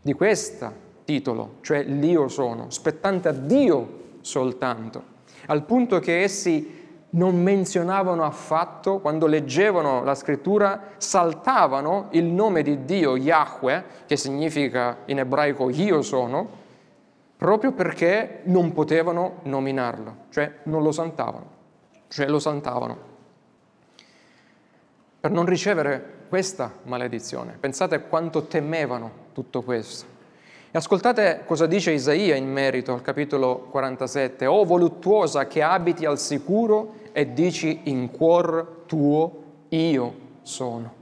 di 0.01 0.13
questo 0.15 0.89
titolo, 1.05 1.57
cioè 1.61 1.83
l'io 1.83 2.29
sono, 2.29 2.71
spettante 2.71 3.29
a 3.29 3.33
Dio 3.33 3.99
soltanto, 4.21 5.19
al 5.47 5.65
punto 5.65 5.99
che 5.99 6.23
essi 6.23 6.79
non 7.11 7.43
menzionavano 7.43 8.25
affatto, 8.25 9.01
quando 9.01 9.27
leggevano 9.27 10.05
la 10.05 10.15
scrittura, 10.15 10.93
saltavano 10.97 12.09
il 12.11 12.25
nome 12.25 12.63
di 12.63 12.85
Dio, 12.85 13.17
Yahweh, 13.17 13.85
che 14.07 14.17
significa 14.17 14.99
in 15.07 15.19
ebraico 15.19 15.71
io 15.71 16.03
sono, 16.03 16.59
proprio 17.37 17.73
perché 17.73 18.43
non 18.45 18.73
potevano 18.73 19.41
nominarlo, 19.45 20.17
cioè 20.29 20.59
non 20.65 20.83
lo 20.83 20.93
santavano, 20.93 21.51
cioè 22.09 22.29
lo 22.29 22.39
santavano. 22.39 23.09
Per 25.21 25.31
non 25.31 25.47
ricevere 25.47 26.19
questa 26.29 26.73
maledizione. 26.85 27.57
Pensate 27.59 28.07
quanto 28.09 28.45
temevano 28.45 29.11
tutto 29.33 29.63
questo. 29.63 30.19
E 30.73 30.79
ascoltate 30.79 31.43
cosa 31.47 31.67
dice 31.67 31.91
Isaia 31.91 32.37
in 32.37 32.49
merito 32.49 32.93
al 32.93 33.03
capitolo 33.03 33.67
47. 33.71 34.47
O 34.47 34.65
voluttuosa 34.65 35.49
che 35.49 35.63
abiti 35.63 36.05
al 36.05 36.17
sicuro 36.17 36.95
e 37.11 37.33
dici 37.33 37.81
in 37.85 38.13
cuor 38.13 38.83
tuo, 38.87 39.43
io 39.71 40.15
sono. 40.43 40.95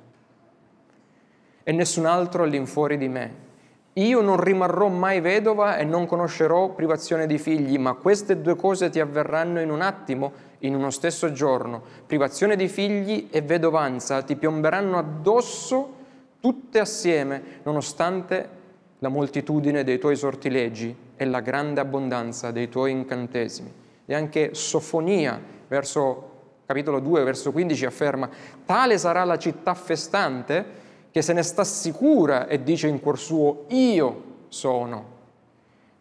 E 1.63 1.73
nessun 1.73 2.07
altro 2.07 2.45
all'infuori 2.45 2.97
di 2.97 3.09
me. 3.09 3.47
Io 3.93 4.23
non 4.23 4.41
rimarrò 4.41 4.89
mai 4.89 5.21
vedova 5.21 5.77
e 5.77 5.85
non 5.85 6.07
conoscerò 6.07 6.71
privazione 6.71 7.27
di 7.27 7.37
figli, 7.37 7.77
ma 7.77 7.93
queste 7.93 8.41
due 8.41 8.57
cose 8.57 8.89
ti 8.89 9.01
avverranno 9.01 9.61
in 9.61 9.71
un 9.71 9.83
attimo, 9.83 10.33
in 10.61 10.75
uno 10.75 10.89
stesso 10.89 11.31
giorno. 11.33 11.83
Privazione 12.07 12.57
di 12.57 12.69
figli 12.69 13.29
e 13.31 13.43
vedovanza 13.43 14.23
ti 14.23 14.35
piomberanno 14.35 14.97
addosso 14.97 15.95
tutte 16.41 16.79
assieme, 16.79 17.61
nonostante 17.65 18.57
la 19.01 19.09
moltitudine 19.09 19.85
dei 19.85 19.99
tuoi 19.99 20.17
sortileggi 20.17 20.95
e 21.17 21.25
la 21.25 21.41
grande 21.41 21.81
abbondanza 21.81 22.51
dei 22.51 22.69
tuoi 22.69 22.93
incantesimi. 22.93 23.73
E 24.05 24.15
anche 24.15 24.55
Sofonia, 24.55 25.41
verso 25.69 26.37
capitolo 26.67 27.01
2, 27.01 27.23
verso 27.25 27.53
15, 27.53 27.87
afferma, 27.87 28.29
tale 28.65 28.99
sarà 28.99 29.25
la 29.25 29.39
città 29.39 29.75
festante 29.75 30.87
che 31.11 31.23
se 31.23 31.33
ne 31.33 31.43
sta 31.43 31.65
sicura 31.65 32.47
e 32.47 32.63
dice 32.63 32.89
in 32.89 33.01
cuor 33.01 33.19
suo 33.19 33.65
io 33.69 34.25
sono 34.49 35.17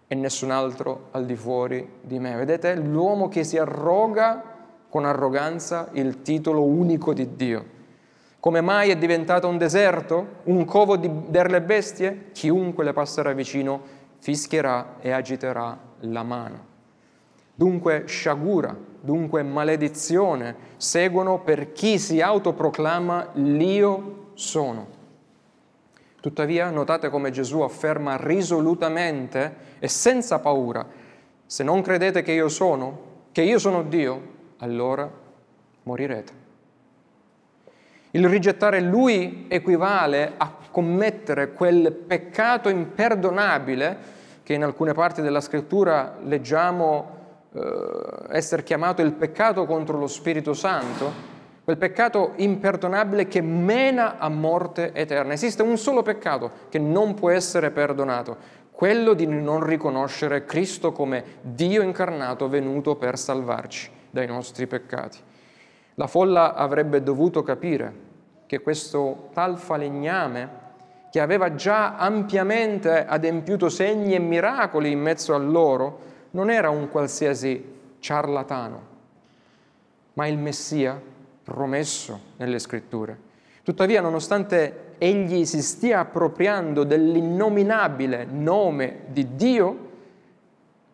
e 0.08 0.16
nessun 0.16 0.52
altro 0.52 1.08
al 1.12 1.26
di 1.26 1.36
fuori 1.36 1.88
di 2.02 2.20
me. 2.20 2.36
Vedete 2.36 2.76
l'uomo 2.76 3.28
che 3.28 3.44
si 3.44 3.58
arroga 3.58 4.56
con 4.90 5.06
arroganza 5.06 5.90
il 5.94 6.22
titolo 6.22 6.64
unico 6.64 7.14
di 7.14 7.36
Dio. 7.36 7.76
Come 8.40 8.62
mai 8.62 8.90
è 8.90 8.98
diventato 8.98 9.48
un 9.48 9.58
deserto, 9.58 10.36
un 10.44 10.64
covo 10.66 10.96
di, 10.96 11.10
delle 11.28 11.62
bestie? 11.62 12.30
Chiunque 12.34 12.84
le 12.84 12.94
passerà 12.94 13.34
vicino 13.34 13.96
fischierà 14.20 14.98
e 15.00 15.12
agiterà 15.12 15.78
la 16.02 16.24
mano. 16.24 16.66
dunque 17.54 18.04
sciagura, 18.06 18.76
dunque 19.02 19.42
maledizione 19.42 20.56
seguono 20.78 21.40
per 21.40 21.72
chi 21.72 21.98
si 21.98 22.22
autoproclama 22.22 23.30
l'io 23.34 24.30
sono. 24.36 24.96
Tuttavia, 26.20 26.70
notate 26.70 27.10
come 27.10 27.32
Gesù 27.32 27.62
afferma 27.62 28.16
risolutamente 28.18 29.56
e 29.80 29.88
senza 29.88 30.38
paura, 30.38 30.86
se 31.46 31.64
non 31.64 31.82
credete 31.82 32.22
che 32.22 32.34
io 32.34 32.50
sono, 32.50 33.00
che 33.32 33.42
io 33.42 33.58
sono 33.58 33.82
Dio, 33.82 34.22
allora 34.58 35.10
morirete. 35.84 36.37
Il 38.18 38.28
rigettare 38.28 38.80
Lui 38.80 39.46
equivale 39.48 40.34
a 40.38 40.52
commettere 40.72 41.54
quel 41.54 41.92
peccato 41.92 42.68
imperdonabile 42.68 43.98
che 44.42 44.56
in 44.56 44.64
alcune 44.64 44.94
parti 44.94 45.22
della 45.22 45.40
scrittura 45.40 46.16
leggiamo 46.24 47.10
eh, 47.54 47.62
essere 48.30 48.64
chiamato 48.64 49.04
il 49.04 49.12
peccato 49.12 49.68
contro 49.68 50.00
lo 50.00 50.08
Spirito 50.08 50.56
Santo, 50.56 51.12
quel 51.64 51.78
peccato 51.78 52.32
imperdonabile 52.38 53.28
che 53.28 53.42
mena 53.42 54.18
a 54.18 54.30
morte 54.30 54.94
eterna. 54.94 55.34
Esiste 55.34 55.62
un 55.62 55.78
solo 55.78 56.02
peccato 56.02 56.50
che 56.70 56.80
non 56.80 57.14
può 57.14 57.30
essere 57.30 57.70
perdonato, 57.70 58.36
quello 58.72 59.14
di 59.14 59.28
non 59.28 59.64
riconoscere 59.64 60.44
Cristo 60.44 60.92
come 60.92 61.24
Dio 61.42 61.84
incarnato 61.84 62.50
venuto 62.50 62.96
per 62.96 63.16
salvarci 63.16 63.92
dai 64.10 64.26
nostri 64.26 64.66
peccati. 64.66 65.20
La 66.00 66.08
folla 66.08 66.56
avrebbe 66.56 67.04
dovuto 67.04 67.44
capire 67.44 68.06
che 68.48 68.62
questo 68.62 69.30
tal 69.34 69.60
falegname, 69.60 70.66
che 71.12 71.20
aveva 71.20 71.54
già 71.54 71.98
ampiamente 71.98 73.06
adempiuto 73.06 73.70
segni 73.70 74.16
e 74.16 74.20
miracoli 74.20 74.92
in 74.92 75.00
mezzo 75.00 75.36
a 75.36 75.38
loro, 75.38 76.00
non 76.32 76.50
era 76.50 76.70
un 76.70 76.90
qualsiasi 76.90 77.76
ciarlatano, 78.00 78.82
ma 80.14 80.28
il 80.28 80.38
Messia 80.38 81.00
promesso 81.44 82.20
nelle 82.38 82.60
scritture. 82.60 83.26
Tuttavia, 83.64 84.02
nonostante 84.02 84.96
egli 84.98 85.46
si 85.46 85.62
stia 85.62 86.00
appropriando 86.00 86.84
dell'innominabile 86.84 88.26
nome 88.26 89.02
di 89.08 89.36
Dio, 89.36 89.86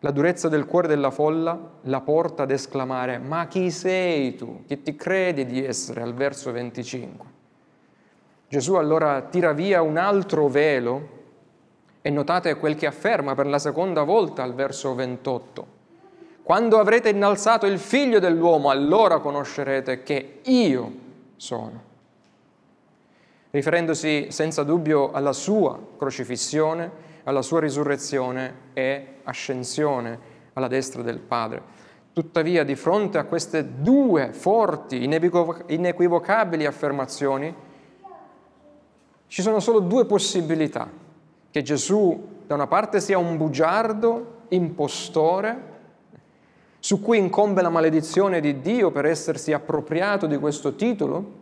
la 0.00 0.10
durezza 0.10 0.48
del 0.48 0.66
cuore 0.66 0.86
della 0.86 1.10
folla 1.10 1.58
la 1.82 2.00
porta 2.02 2.42
ad 2.42 2.50
esclamare, 2.50 3.18
ma 3.18 3.46
chi 3.46 3.70
sei 3.70 4.34
tu? 4.34 4.64
Chi 4.66 4.82
ti 4.82 4.94
credi 4.96 5.46
di 5.46 5.64
essere? 5.64 6.02
Al 6.02 6.12
verso 6.12 6.52
25. 6.52 7.26
Gesù 8.48 8.74
allora 8.74 9.22
tira 9.22 9.52
via 9.52 9.82
un 9.82 9.96
altro 9.96 10.48
velo 10.48 11.08
e 12.02 12.10
notate 12.10 12.56
quel 12.56 12.76
che 12.76 12.86
afferma 12.86 13.34
per 13.34 13.46
la 13.46 13.58
seconda 13.58 14.02
volta 14.02 14.42
al 14.42 14.54
verso 14.54 14.94
28. 14.94 15.66
Quando 16.42 16.78
avrete 16.78 17.08
innalzato 17.08 17.64
il 17.64 17.78
figlio 17.78 18.18
dell'uomo, 18.18 18.68
allora 18.68 19.18
conoscerete 19.18 20.02
che 20.02 20.40
io 20.42 20.92
sono. 21.36 21.82
Riferendosi 23.50 24.26
senza 24.30 24.62
dubbio 24.62 25.10
alla 25.12 25.32
sua 25.32 25.78
crocifissione, 25.96 26.90
alla 27.24 27.40
sua 27.40 27.60
risurrezione 27.60 28.54
e 28.74 29.06
ascensione 29.22 30.18
alla 30.52 30.68
destra 30.68 31.00
del 31.00 31.20
Padre. 31.20 31.62
Tuttavia, 32.12 32.62
di 32.62 32.76
fronte 32.76 33.16
a 33.16 33.24
queste 33.24 33.80
due 33.80 34.32
forti, 34.32 35.02
inequivocabili 35.02 36.66
affermazioni, 36.66 37.54
ci 39.34 39.42
sono 39.42 39.58
solo 39.58 39.80
due 39.80 40.04
possibilità. 40.04 40.88
Che 41.50 41.62
Gesù 41.62 42.24
da 42.46 42.54
una 42.54 42.68
parte 42.68 43.00
sia 43.00 43.18
un 43.18 43.36
bugiardo, 43.36 44.42
impostore, 44.50 45.72
su 46.78 47.00
cui 47.00 47.18
incombe 47.18 47.60
la 47.60 47.68
maledizione 47.68 48.38
di 48.40 48.60
Dio 48.60 48.92
per 48.92 49.06
essersi 49.06 49.52
appropriato 49.52 50.26
di 50.26 50.38
questo 50.38 50.76
titolo? 50.76 51.32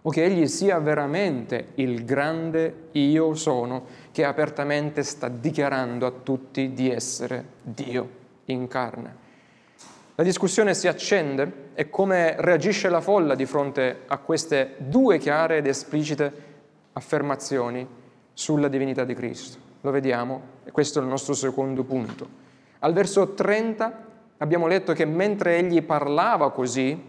O 0.00 0.10
che 0.10 0.22
egli 0.22 0.46
sia 0.46 0.78
veramente 0.78 1.70
il 1.74 2.04
grande 2.04 2.90
io 2.92 3.34
sono 3.34 3.84
che 4.12 4.24
apertamente 4.24 5.02
sta 5.02 5.26
dichiarando 5.26 6.06
a 6.06 6.12
tutti 6.22 6.72
di 6.72 6.88
essere 6.88 7.44
Dio 7.62 8.08
in 8.44 8.68
carne? 8.68 9.16
La 10.14 10.22
discussione 10.22 10.72
si 10.72 10.86
accende 10.86 11.70
e 11.74 11.90
come 11.90 12.36
reagisce 12.38 12.88
la 12.88 13.00
folla 13.00 13.34
di 13.34 13.44
fronte 13.44 14.02
a 14.06 14.18
queste 14.18 14.76
due 14.78 15.18
chiare 15.18 15.56
ed 15.56 15.66
esplicite 15.66 16.50
affermazioni 16.92 17.86
sulla 18.32 18.68
divinità 18.68 19.04
di 19.04 19.14
Cristo. 19.14 19.58
Lo 19.80 19.90
vediamo 19.90 20.40
e 20.64 20.70
questo 20.70 20.98
è 20.98 21.02
il 21.02 21.08
nostro 21.08 21.34
secondo 21.34 21.82
punto. 21.82 22.40
Al 22.80 22.92
verso 22.92 23.34
30 23.34 24.10
Abbiamo 24.42 24.66
letto 24.66 24.92
che 24.92 25.04
mentre 25.04 25.58
egli 25.58 25.82
parlava 25.82 26.50
così, 26.50 27.00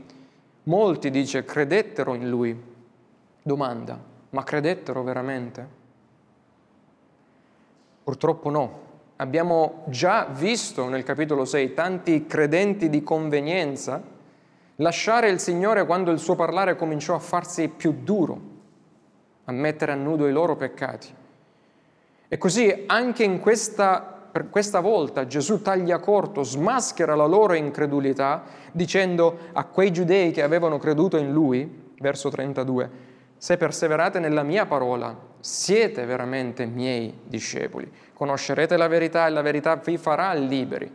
molti, 0.66 1.10
dice, 1.10 1.44
credettero 1.44 2.14
in 2.14 2.30
lui. 2.30 2.56
Domanda, 3.42 4.00
ma 4.30 4.44
credettero 4.44 5.02
veramente? 5.02 5.68
Purtroppo 8.04 8.52
no. 8.52 8.82
Abbiamo 9.16 9.84
già 9.88 10.26
visto 10.26 10.88
nel 10.90 11.02
capitolo 11.02 11.44
6 11.44 11.74
tanti 11.74 12.28
credenti 12.28 12.88
di 12.88 13.02
convenienza 13.02 14.00
lasciare 14.76 15.30
il 15.30 15.40
Signore 15.40 15.88
quando 15.88 16.12
il 16.12 16.20
suo 16.20 16.36
parlare 16.36 16.76
cominciò 16.76 17.16
a 17.16 17.20
farsi 17.20 17.68
più 17.68 17.96
duro, 18.04 18.40
a 19.46 19.52
mettere 19.52 19.92
a 19.92 19.96
nudo 19.96 20.28
i 20.28 20.32
loro 20.32 20.56
peccati. 20.56 21.14
E 22.28 22.38
così 22.38 22.84
anche 22.88 23.24
in 23.24 23.40
questa 23.40 24.14
per 24.34 24.50
questa 24.50 24.80
volta 24.80 25.28
Gesù 25.28 25.62
taglia 25.62 26.00
corto, 26.00 26.42
smaschera 26.42 27.14
la 27.14 27.28
loro 27.28 27.54
incredulità, 27.54 28.42
dicendo 28.72 29.38
a 29.52 29.64
quei 29.66 29.92
giudei 29.92 30.32
che 30.32 30.42
avevano 30.42 30.80
creduto 30.80 31.18
in 31.18 31.32
lui, 31.32 31.92
verso 32.00 32.30
32, 32.30 32.90
se 33.38 33.58
perseverate 33.58 34.18
nella 34.18 34.42
mia 34.42 34.66
parola, 34.66 35.16
siete 35.40 36.06
veramente 36.06 36.66
miei 36.66 37.16
discepoli. 37.26 37.88
Conoscerete 38.12 38.76
la 38.76 38.88
verità 38.88 39.28
e 39.28 39.30
la 39.30 39.44
verità 39.44 39.76
vi 39.76 39.98
farà 40.00 40.34
liberi. 40.34 40.92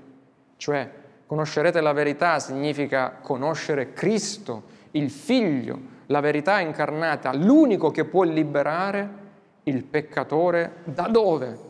Cioè, 0.57 0.91
conoscerete 1.25 1.81
la 1.81 1.93
verità 1.93 2.41
significa 2.41 3.19
conoscere 3.23 3.93
Cristo, 3.93 4.65
il 4.93 5.11
Figlio, 5.11 5.79
la 6.09 6.21
verità 6.21 6.61
incarnata, 6.61 7.35
l'unico 7.35 7.91
che 7.91 8.05
può 8.05 8.25
liberare 8.25 9.27
il 9.63 9.85
peccatore 9.85 10.83
da 10.85 11.09
dove? 11.09 11.69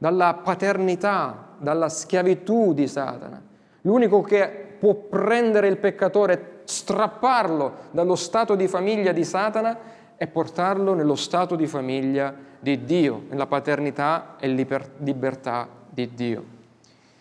dalla 0.00 0.32
paternità, 0.32 1.48
dalla 1.58 1.90
schiavitù 1.90 2.72
di 2.72 2.88
Satana. 2.88 3.38
L'unico 3.82 4.22
che 4.22 4.48
può 4.78 4.94
prendere 4.94 5.68
il 5.68 5.76
peccatore, 5.76 6.62
strapparlo 6.64 7.74
dallo 7.90 8.14
stato 8.14 8.54
di 8.54 8.66
famiglia 8.66 9.12
di 9.12 9.24
Satana 9.24 9.78
e 10.16 10.26
portarlo 10.26 10.94
nello 10.94 11.16
stato 11.16 11.54
di 11.54 11.66
famiglia 11.66 12.34
di 12.58 12.82
Dio, 12.84 13.24
nella 13.28 13.46
paternità 13.46 14.36
e 14.40 14.48
libertà 14.48 15.68
di 15.86 16.14
Dio. 16.14 16.44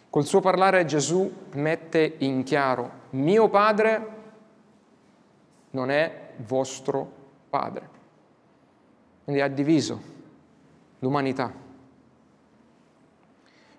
Col 0.10 0.24
suo 0.24 0.40
parlare 0.40 0.86
Gesù 0.86 1.30
mette 1.56 2.16
in 2.20 2.44
chiaro, 2.44 2.92
mio 3.10 3.50
padre 3.50 4.19
non 5.72 5.92
è 5.92 6.32
vostro 6.38 7.12
padre. 7.50 7.98
Quindi 9.24 9.42
ha 9.42 9.48
diviso 9.48 10.02
l'umanità 11.00 11.68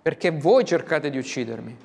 perché 0.02 0.30
voi 0.30 0.64
cercate 0.64 1.10
di 1.10 1.18
uccidermi. 1.18 1.76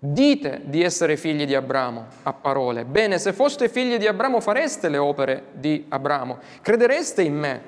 Dite 0.00 0.62
di 0.64 0.82
essere 0.82 1.16
figli 1.16 1.44
di 1.44 1.54
Abramo 1.54 2.06
a 2.22 2.32
parole. 2.32 2.84
Bene, 2.84 3.18
se 3.18 3.32
foste 3.32 3.68
figli 3.68 3.96
di 3.98 4.06
Abramo 4.06 4.40
fareste 4.40 4.88
le 4.88 4.98
opere 4.98 5.46
di 5.52 5.84
Abramo, 5.88 6.38
credereste 6.62 7.22
in 7.22 7.36
me 7.36 7.62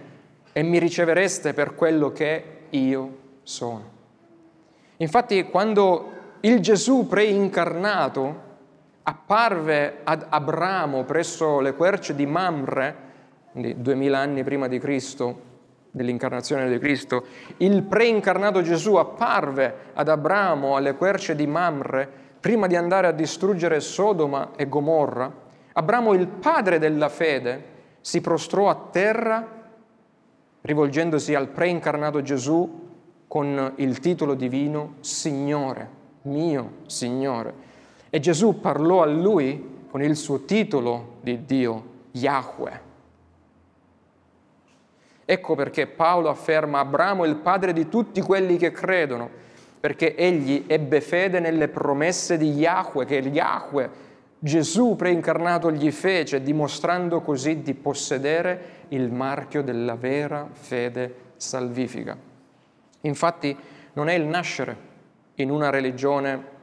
e 0.53 0.63
mi 0.63 0.79
ricevereste 0.79 1.53
per 1.53 1.75
quello 1.75 2.13
che 2.13 2.45
io 2.71 3.19
sono. 3.43 3.99
Infatti, 4.99 5.43
quando 5.45 6.13
il 6.41 6.61
Gesù 6.61 7.07
preincarnato 7.07 8.49
apparve 9.11 9.99
ad 10.05 10.27
Abramo 10.29 11.03
presso 11.03 11.59
le 11.59 11.75
querce 11.75 12.15
di 12.15 12.27
Mamre, 12.27 12.97
quindi 13.51 13.81
duemila 13.81 14.19
anni 14.19 14.45
prima 14.45 14.69
di 14.69 14.79
Cristo, 14.79 15.49
dell'incarnazione 15.91 16.69
di 16.69 16.79
Cristo, 16.79 17.25
il 17.57 17.83
preincarnato 17.83 18.63
Gesù 18.63 18.95
apparve 18.95 19.75
ad 19.95 20.09
Abramo 20.09 20.77
alle 20.77 20.95
querce 20.95 21.35
di 21.35 21.49
Mamre 21.49 22.09
prima 22.39 22.69
di 22.69 22.77
andare 22.77 23.09
a 23.09 23.13
distruggere 23.13 23.81
Sodoma 23.81 24.51
e 24.55 24.69
Gomorra, 24.69 25.49
Abramo, 25.73 26.15
il 26.15 26.29
padre 26.29 26.79
della 26.79 27.09
fede, 27.09 27.79
si 28.01 28.21
prostrò 28.21 28.69
a 28.69 28.89
terra 28.91 29.59
rivolgendosi 30.63 31.35
al 31.35 31.49
preincarnato 31.49 32.23
Gesù 32.23 32.89
con 33.27 33.73
il 33.77 33.99
titolo 33.99 34.35
divino 34.35 34.95
Signore, 35.01 35.89
mio 36.23 36.73
Signore. 36.87 37.70
E 38.11 38.19
Gesù 38.19 38.61
parlò 38.61 39.03
a 39.03 39.07
lui 39.07 39.85
con 39.89 40.03
il 40.03 40.17
suo 40.17 40.45
titolo 40.45 41.19
di 41.21 41.45
Dio, 41.45 41.85
Yahweh. 42.11 42.81
Ecco 45.25 45.55
perché 45.55 45.87
Paolo 45.87 46.29
afferma 46.29 46.81
Abramo 46.81 47.25
il 47.25 47.37
padre 47.37 47.73
di 47.73 47.89
tutti 47.89 48.21
quelli 48.21 48.57
che 48.57 48.73
credono. 48.73 49.31
perché 49.81 50.15
egli 50.15 50.65
ebbe 50.67 51.01
fede 51.01 51.41
nelle 51.41 51.69
promesse 51.69 52.37
di 52.37 52.51
Yahweh, 52.51 53.07
che 53.07 53.17
Yahweh, 53.17 54.09
Gesù 54.39 54.95
preincarnato, 54.95 55.73
gli 55.73 55.91
fece, 55.91 56.43
dimostrando 56.43 57.23
così 57.23 57.63
di 57.63 57.73
possedere 57.73 58.79
il 58.89 59.11
marchio 59.11 59.63
della 59.63 59.95
vera 59.95 60.47
fede 60.53 61.15
salvifica. 61.37 62.15
Infatti 63.03 63.57
non 63.95 64.09
è 64.09 64.15
il 64.15 64.27
nascere 64.27 64.89
in 65.37 65.51
una 65.51 65.71
religione 65.71 66.59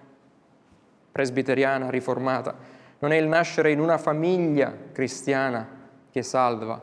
presbiteriana 1.18 1.90
riformata, 1.90 2.54
non 3.00 3.12
è 3.12 3.16
il 3.16 3.26
nascere 3.26 3.72
in 3.72 3.80
una 3.80 3.98
famiglia 3.98 4.72
cristiana 4.92 5.68
che 6.12 6.22
salva, 6.22 6.80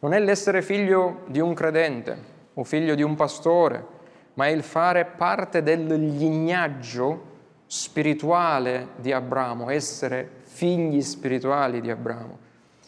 non 0.00 0.12
è 0.12 0.18
l'essere 0.18 0.60
figlio 0.60 1.20
di 1.28 1.38
un 1.38 1.54
credente 1.54 2.18
o 2.54 2.64
figlio 2.64 2.96
di 2.96 3.04
un 3.04 3.14
pastore, 3.14 3.86
ma 4.34 4.46
è 4.46 4.50
il 4.50 4.64
fare 4.64 5.04
parte 5.04 5.62
del 5.62 5.86
lignaggio 5.86 7.28
spirituale 7.66 8.88
di 8.96 9.12
Abramo, 9.12 9.70
essere 9.70 10.28
figli 10.42 11.00
spirituali 11.00 11.80
di 11.80 11.92
Abramo. 11.92 12.38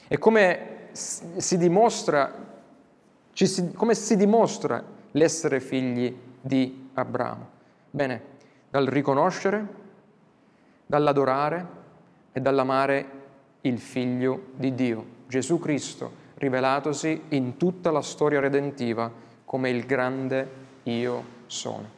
E 0.09 0.19
come 0.19 0.89
si 0.91 1.59
dimostra, 1.59 2.35
si, 3.33 3.71
come 3.73 3.95
si 3.95 4.17
dimostra 4.17 4.83
l'essere 5.13 5.61
figli 5.61 6.13
di 6.41 6.91
Abramo? 6.95 7.49
Bene, 7.89 8.23
dal 8.69 8.87
riconoscere, 8.87 9.82
dall'adorare 10.93 11.67
e 12.33 12.41
dall'amare 12.43 13.07
il 13.63 13.79
Figlio 13.79 14.49
di 14.57 14.75
Dio, 14.75 15.05
Gesù 15.27 15.59
Cristo, 15.59 16.21
rivelatosi 16.35 17.23
in 17.31 17.57
tutta 17.57 17.91
la 17.91 18.03
storia 18.03 18.41
redentiva 18.41 19.11
come 19.43 19.71
il 19.71 19.87
grande 19.87 20.51
io 20.83 21.25
sono. 21.47 21.89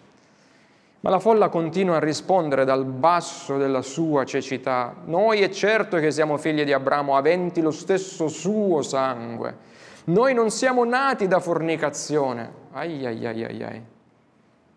Ma 1.00 1.10
la 1.10 1.18
folla 1.18 1.48
continua 1.48 1.96
a 1.96 1.98
rispondere 1.98 2.64
dal 2.64 2.84
basso 2.84 3.58
della 3.58 3.82
sua 3.82 4.24
cecità. 4.24 4.94
Noi 5.06 5.40
è 5.40 5.48
certo 5.48 5.98
che 5.98 6.12
siamo 6.12 6.36
figli 6.36 6.62
di 6.62 6.72
Abramo, 6.72 7.16
aventi 7.16 7.60
lo 7.60 7.72
stesso 7.72 8.28
suo 8.28 8.82
sangue. 8.82 9.56
Noi 10.04 10.34
non 10.34 10.50
siamo 10.50 10.84
nati 10.84 11.26
da 11.26 11.40
fornicazione. 11.40 12.62
Ai 12.70 13.04
ai 13.04 13.26
ai 13.26 13.44
ai 13.44 13.62
ai. 13.64 13.82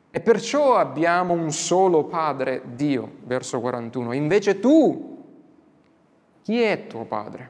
E 0.10 0.20
perciò 0.22 0.76
abbiamo 0.76 1.34
un 1.34 1.52
solo 1.52 2.06
Padre, 2.06 2.62
Dio, 2.76 3.17
verso 3.24 3.60
41. 3.60 4.13
Invece 4.13 4.60
tu, 4.60 5.24
chi 6.41 6.62
è 6.62 6.88
tuo 6.88 7.06
Padre? 7.06 7.50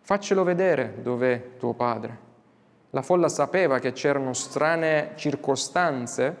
Faccelo 0.00 0.44
vedere 0.44 0.98
dov'è 1.02 1.56
tuo 1.58 1.72
Padre. 1.72 2.24
La 2.90 3.02
folla 3.02 3.28
sapeva 3.28 3.78
che 3.78 3.92
c'erano 3.92 4.32
strane 4.34 5.12
circostanze, 5.16 6.36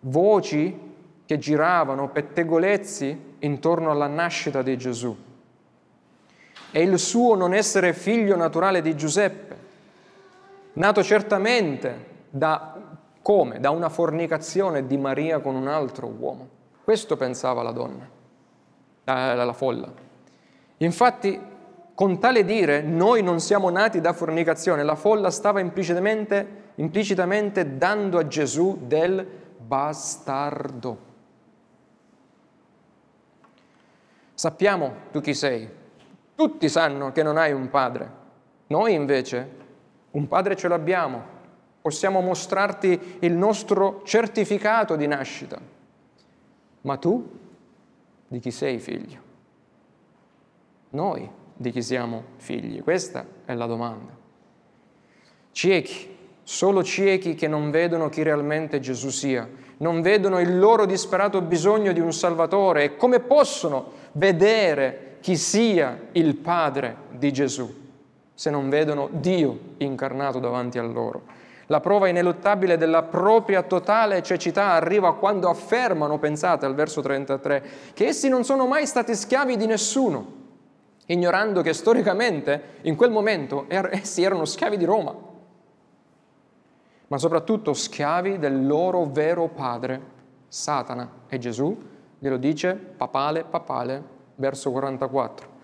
voci 0.00 0.94
che 1.26 1.38
giravano, 1.38 2.08
pettegolezzi 2.08 3.34
intorno 3.40 3.90
alla 3.90 4.06
nascita 4.06 4.62
di 4.62 4.78
Gesù. 4.78 5.14
E 6.70 6.80
il 6.80 6.98
suo 6.98 7.34
non 7.34 7.52
essere 7.52 7.92
figlio 7.92 8.36
naturale 8.36 8.80
di 8.80 8.96
Giuseppe, 8.96 9.56
nato 10.74 11.02
certamente 11.02 12.14
da 12.30 12.76
come? 13.26 13.58
Da 13.58 13.70
una 13.70 13.88
fornicazione 13.88 14.86
di 14.86 14.96
Maria 14.96 15.40
con 15.40 15.56
un 15.56 15.66
altro 15.66 16.06
uomo. 16.06 16.48
Questo 16.84 17.16
pensava 17.16 17.64
la 17.64 17.72
donna, 17.72 18.08
la 19.02 19.52
folla. 19.52 19.92
Infatti 20.76 21.40
con 21.92 22.20
tale 22.20 22.44
dire 22.44 22.82
noi 22.82 23.24
non 23.24 23.40
siamo 23.40 23.68
nati 23.68 24.00
da 24.00 24.12
fornicazione, 24.12 24.84
la 24.84 24.94
folla 24.94 25.32
stava 25.32 25.58
implicitamente, 25.58 26.70
implicitamente 26.76 27.76
dando 27.76 28.18
a 28.18 28.28
Gesù 28.28 28.78
del 28.82 29.26
bastardo. 29.58 30.98
Sappiamo 34.34 34.92
tu 35.10 35.20
chi 35.20 35.34
sei, 35.34 35.68
tutti 36.36 36.68
sanno 36.68 37.10
che 37.10 37.24
non 37.24 37.38
hai 37.38 37.52
un 37.52 37.70
padre, 37.70 38.08
noi 38.68 38.94
invece 38.94 39.50
un 40.12 40.28
padre 40.28 40.54
ce 40.54 40.68
l'abbiamo, 40.68 41.34
possiamo 41.86 42.20
mostrarti 42.20 43.18
il 43.20 43.32
nostro 43.32 44.00
certificato 44.04 44.96
di 44.96 45.06
nascita, 45.06 45.56
ma 46.80 46.96
tu 46.96 47.24
di 48.26 48.40
chi 48.40 48.50
sei 48.50 48.80
figlio? 48.80 49.20
Noi 50.90 51.30
di 51.54 51.70
chi 51.70 51.80
siamo 51.82 52.24
figli? 52.38 52.82
Questa 52.82 53.24
è 53.44 53.54
la 53.54 53.66
domanda. 53.66 54.10
Ciechi, 55.52 56.16
solo 56.42 56.82
ciechi 56.82 57.36
che 57.36 57.46
non 57.46 57.70
vedono 57.70 58.08
chi 58.08 58.24
realmente 58.24 58.80
Gesù 58.80 59.10
sia, 59.10 59.48
non 59.76 60.02
vedono 60.02 60.40
il 60.40 60.58
loro 60.58 60.86
disperato 60.86 61.40
bisogno 61.40 61.92
di 61.92 62.00
un 62.00 62.12
Salvatore 62.12 62.82
e 62.82 62.96
come 62.96 63.20
possono 63.20 63.92
vedere 64.10 65.18
chi 65.20 65.36
sia 65.36 66.08
il 66.10 66.34
Padre 66.34 66.96
di 67.10 67.32
Gesù 67.32 67.84
se 68.36 68.50
non 68.50 68.68
vedono 68.68 69.08
Dio 69.10 69.58
incarnato 69.78 70.38
davanti 70.38 70.78
a 70.78 70.82
loro. 70.82 71.35
La 71.66 71.80
prova 71.80 72.08
ineluttabile 72.08 72.76
della 72.76 73.02
propria 73.02 73.62
totale 73.62 74.22
cecità 74.22 74.70
arriva 74.70 75.16
quando 75.16 75.48
affermano, 75.48 76.18
pensate 76.18 76.64
al 76.64 76.74
verso 76.74 77.00
33, 77.00 77.64
che 77.92 78.06
essi 78.06 78.28
non 78.28 78.44
sono 78.44 78.66
mai 78.66 78.86
stati 78.86 79.16
schiavi 79.16 79.56
di 79.56 79.66
nessuno, 79.66 80.32
ignorando 81.06 81.62
che 81.62 81.72
storicamente 81.72 82.78
in 82.82 82.94
quel 82.94 83.10
momento 83.10 83.64
er-, 83.68 83.90
essi 83.92 84.22
erano 84.22 84.44
schiavi 84.44 84.76
di 84.76 84.84
Roma, 84.84 85.14
ma 87.08 87.18
soprattutto 87.18 87.72
schiavi 87.72 88.38
del 88.38 88.66
loro 88.66 89.04
vero 89.06 89.48
padre, 89.48 90.14
Satana. 90.48 91.10
E 91.28 91.38
Gesù 91.38 91.76
glielo 92.18 92.36
dice 92.36 92.74
papale, 92.74 93.44
papale, 93.44 94.02
verso 94.36 94.70
44. 94.70 95.54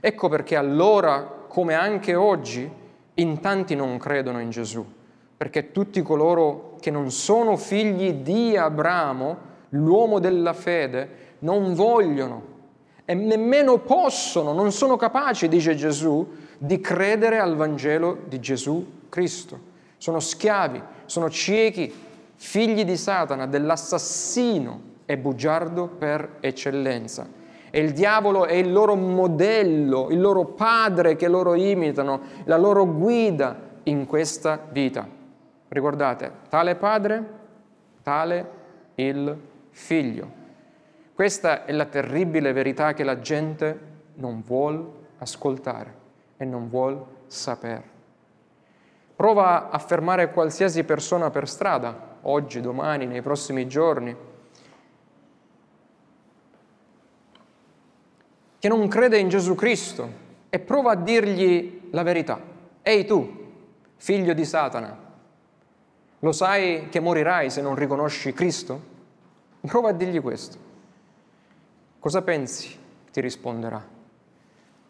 Ecco 0.00 0.28
perché 0.28 0.56
allora, 0.56 1.22
come 1.48 1.74
anche 1.74 2.14
oggi, 2.14 2.70
in 3.14 3.40
tanti 3.40 3.74
non 3.74 3.98
credono 3.98 4.40
in 4.40 4.50
Gesù, 4.50 4.84
perché 5.38 5.72
tutti 5.72 6.02
coloro 6.02 6.76
che 6.80 6.90
non 6.90 7.10
sono 7.10 7.56
figli 7.56 8.12
di 8.12 8.56
Abramo, 8.56 9.36
l'uomo 9.70 10.18
della 10.18 10.52
fede, 10.52 11.36
non 11.38 11.72
vogliono 11.72 12.56
e 13.10 13.14
nemmeno 13.14 13.78
possono, 13.78 14.52
non 14.52 14.70
sono 14.70 14.96
capaci, 14.96 15.48
dice 15.48 15.74
Gesù, 15.74 16.28
di 16.58 16.78
credere 16.78 17.38
al 17.38 17.56
Vangelo 17.56 18.18
di 18.28 18.38
Gesù 18.38 18.84
Cristo. 19.08 19.58
Sono 19.96 20.20
schiavi, 20.20 20.82
sono 21.06 21.30
ciechi, 21.30 21.90
figli 22.34 22.84
di 22.84 22.98
Satana, 22.98 23.46
dell'assassino 23.46 24.80
e 25.06 25.16
bugiardo 25.16 25.86
per 25.86 26.36
eccellenza. 26.40 27.26
E 27.70 27.80
il 27.80 27.94
diavolo 27.94 28.44
è 28.44 28.52
il 28.52 28.70
loro 28.70 28.94
modello, 28.94 30.08
il 30.10 30.20
loro 30.20 30.44
padre 30.44 31.16
che 31.16 31.28
loro 31.28 31.54
imitano, 31.54 32.20
la 32.44 32.58
loro 32.58 32.86
guida 32.86 33.58
in 33.84 34.04
questa 34.04 34.66
vita. 34.70 35.17
Ricordate, 35.68 36.32
tale 36.48 36.76
padre, 36.76 37.24
tale 38.02 38.50
il 38.94 39.36
figlio. 39.70 40.36
Questa 41.14 41.64
è 41.64 41.72
la 41.72 41.84
terribile 41.84 42.52
verità 42.52 42.94
che 42.94 43.04
la 43.04 43.20
gente 43.20 43.78
non 44.14 44.42
vuole 44.42 44.84
ascoltare 45.18 45.94
e 46.36 46.44
non 46.44 46.68
vuole 46.68 47.04
sapere. 47.26 47.96
Prova 49.14 49.68
a 49.70 49.78
fermare 49.78 50.32
qualsiasi 50.32 50.84
persona 50.84 51.30
per 51.30 51.48
strada, 51.48 52.18
oggi, 52.22 52.60
domani, 52.60 53.04
nei 53.06 53.20
prossimi 53.20 53.66
giorni, 53.66 54.16
che 58.58 58.68
non 58.68 58.88
crede 58.88 59.18
in 59.18 59.28
Gesù 59.28 59.54
Cristo 59.54 60.26
e 60.48 60.58
prova 60.60 60.92
a 60.92 60.96
dirgli 60.96 61.88
la 61.90 62.02
verità. 62.02 62.40
Ehi 62.80 63.04
tu, 63.04 63.52
figlio 63.96 64.32
di 64.34 64.44
Satana, 64.44 65.07
lo 66.20 66.32
sai 66.32 66.88
che 66.88 67.00
morirai 67.00 67.50
se 67.50 67.60
non 67.60 67.74
riconosci 67.74 68.32
Cristo? 68.32 68.96
Prova 69.60 69.90
a 69.90 69.92
dirgli 69.92 70.20
questo. 70.20 70.58
Cosa 71.98 72.22
pensi? 72.22 72.76
Ti 73.10 73.20
risponderà. 73.20 73.84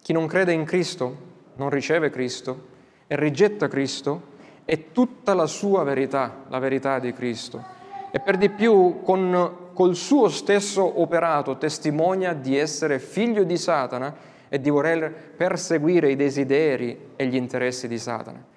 Chi 0.00 0.12
non 0.12 0.26
crede 0.26 0.52
in 0.52 0.64
Cristo 0.64 1.16
non 1.56 1.70
riceve 1.70 2.10
Cristo 2.10 2.66
e 3.06 3.16
rigetta 3.16 3.68
Cristo 3.68 4.36
e 4.64 4.92
tutta 4.92 5.34
la 5.34 5.46
sua 5.46 5.82
verità, 5.82 6.44
la 6.48 6.58
verità 6.58 6.98
di 6.98 7.12
Cristo. 7.12 7.76
E 8.10 8.20
per 8.20 8.36
di 8.36 8.48
più, 8.48 9.00
con, 9.02 9.70
col 9.74 9.96
suo 9.96 10.28
stesso 10.28 11.00
operato, 11.00 11.58
testimonia 11.58 12.32
di 12.32 12.56
essere 12.56 12.98
figlio 12.98 13.44
di 13.44 13.56
Satana 13.58 14.14
e 14.48 14.60
di 14.60 14.70
voler 14.70 15.12
perseguire 15.36 16.10
i 16.10 16.16
desideri 16.16 17.12
e 17.16 17.26
gli 17.26 17.36
interessi 17.36 17.86
di 17.86 17.98
Satana. 17.98 18.47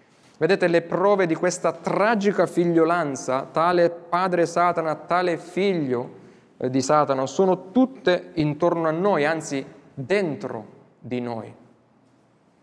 Vedete 0.41 0.65
le 0.65 0.81
prove 0.81 1.27
di 1.27 1.35
questa 1.35 1.71
tragica 1.71 2.47
figliolanza, 2.47 3.47
tale 3.51 3.91
padre 3.91 4.47
Satana, 4.47 4.95
tale 4.95 5.37
figlio, 5.37 6.13
eh, 6.57 6.67
di 6.71 6.81
Satana 6.81 7.27
sono 7.27 7.69
tutte 7.69 8.31
intorno 8.33 8.87
a 8.87 8.91
noi, 8.91 9.23
anzi 9.23 9.63
dentro 9.93 10.65
di 10.97 11.21
noi, 11.21 11.53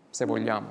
se 0.09 0.25
vogliamo. 0.25 0.67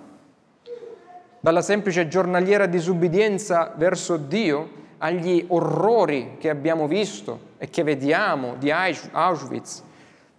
Dalla 1.41 1.63
semplice 1.63 2.09
giornaliera 2.09 2.67
disubbidienza 2.67 3.73
verso 3.75 4.19
Dio 4.19 4.69
agli 4.99 5.47
orrori 5.49 6.37
che 6.39 6.51
abbiamo 6.51 6.87
visto 6.87 7.55
e 7.57 7.71
che 7.71 7.85
vediamo 7.85 8.57
di 8.59 8.71
Auschwitz, 8.71 9.83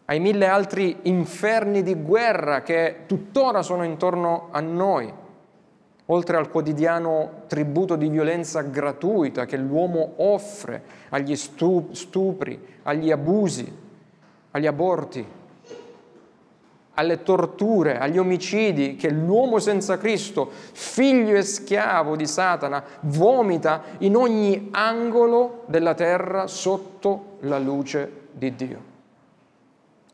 ai 0.06 0.20
mille 0.20 0.46
altri 0.46 1.00
inferni 1.04 1.82
di 1.82 1.96
guerra 1.96 2.62
che 2.62 3.06
tuttora 3.08 3.64
sono 3.64 3.84
intorno 3.84 4.50
a 4.52 4.60
noi, 4.60 5.12
oltre 6.12 6.38
al 6.38 6.50
quotidiano 6.50 7.44
tributo 7.48 7.96
di 7.96 8.10
violenza 8.10 8.62
gratuita 8.62 9.46
che 9.46 9.58
l'uomo 9.58 10.14
offre 10.18 10.84
agli 11.10 11.36
stupri, 11.36 12.78
agli 12.84 13.12
abusi, 13.12 13.72
agli 14.52 14.66
aborti, 14.66 15.26
alle 16.96 17.24
torture, 17.24 17.98
agli 17.98 18.18
omicidi 18.18 18.96
che 18.96 19.10
l'uomo 19.10 19.60
senza 19.60 19.98
Cristo, 19.98 20.50
figlio 20.52 21.36
e 21.36 21.44
schiavo 21.44 22.16
di 22.16 22.26
Satana, 22.26 22.84
vomita 23.02 23.84
in 24.00 24.16
ogni 24.16 24.70
angolo 24.72 25.64
della 25.68 25.94
terra 25.94 26.48
sotto 26.48 27.38
la 27.42 27.60
luce 27.60 28.28
di 28.32 28.56
Dio. 28.56 28.88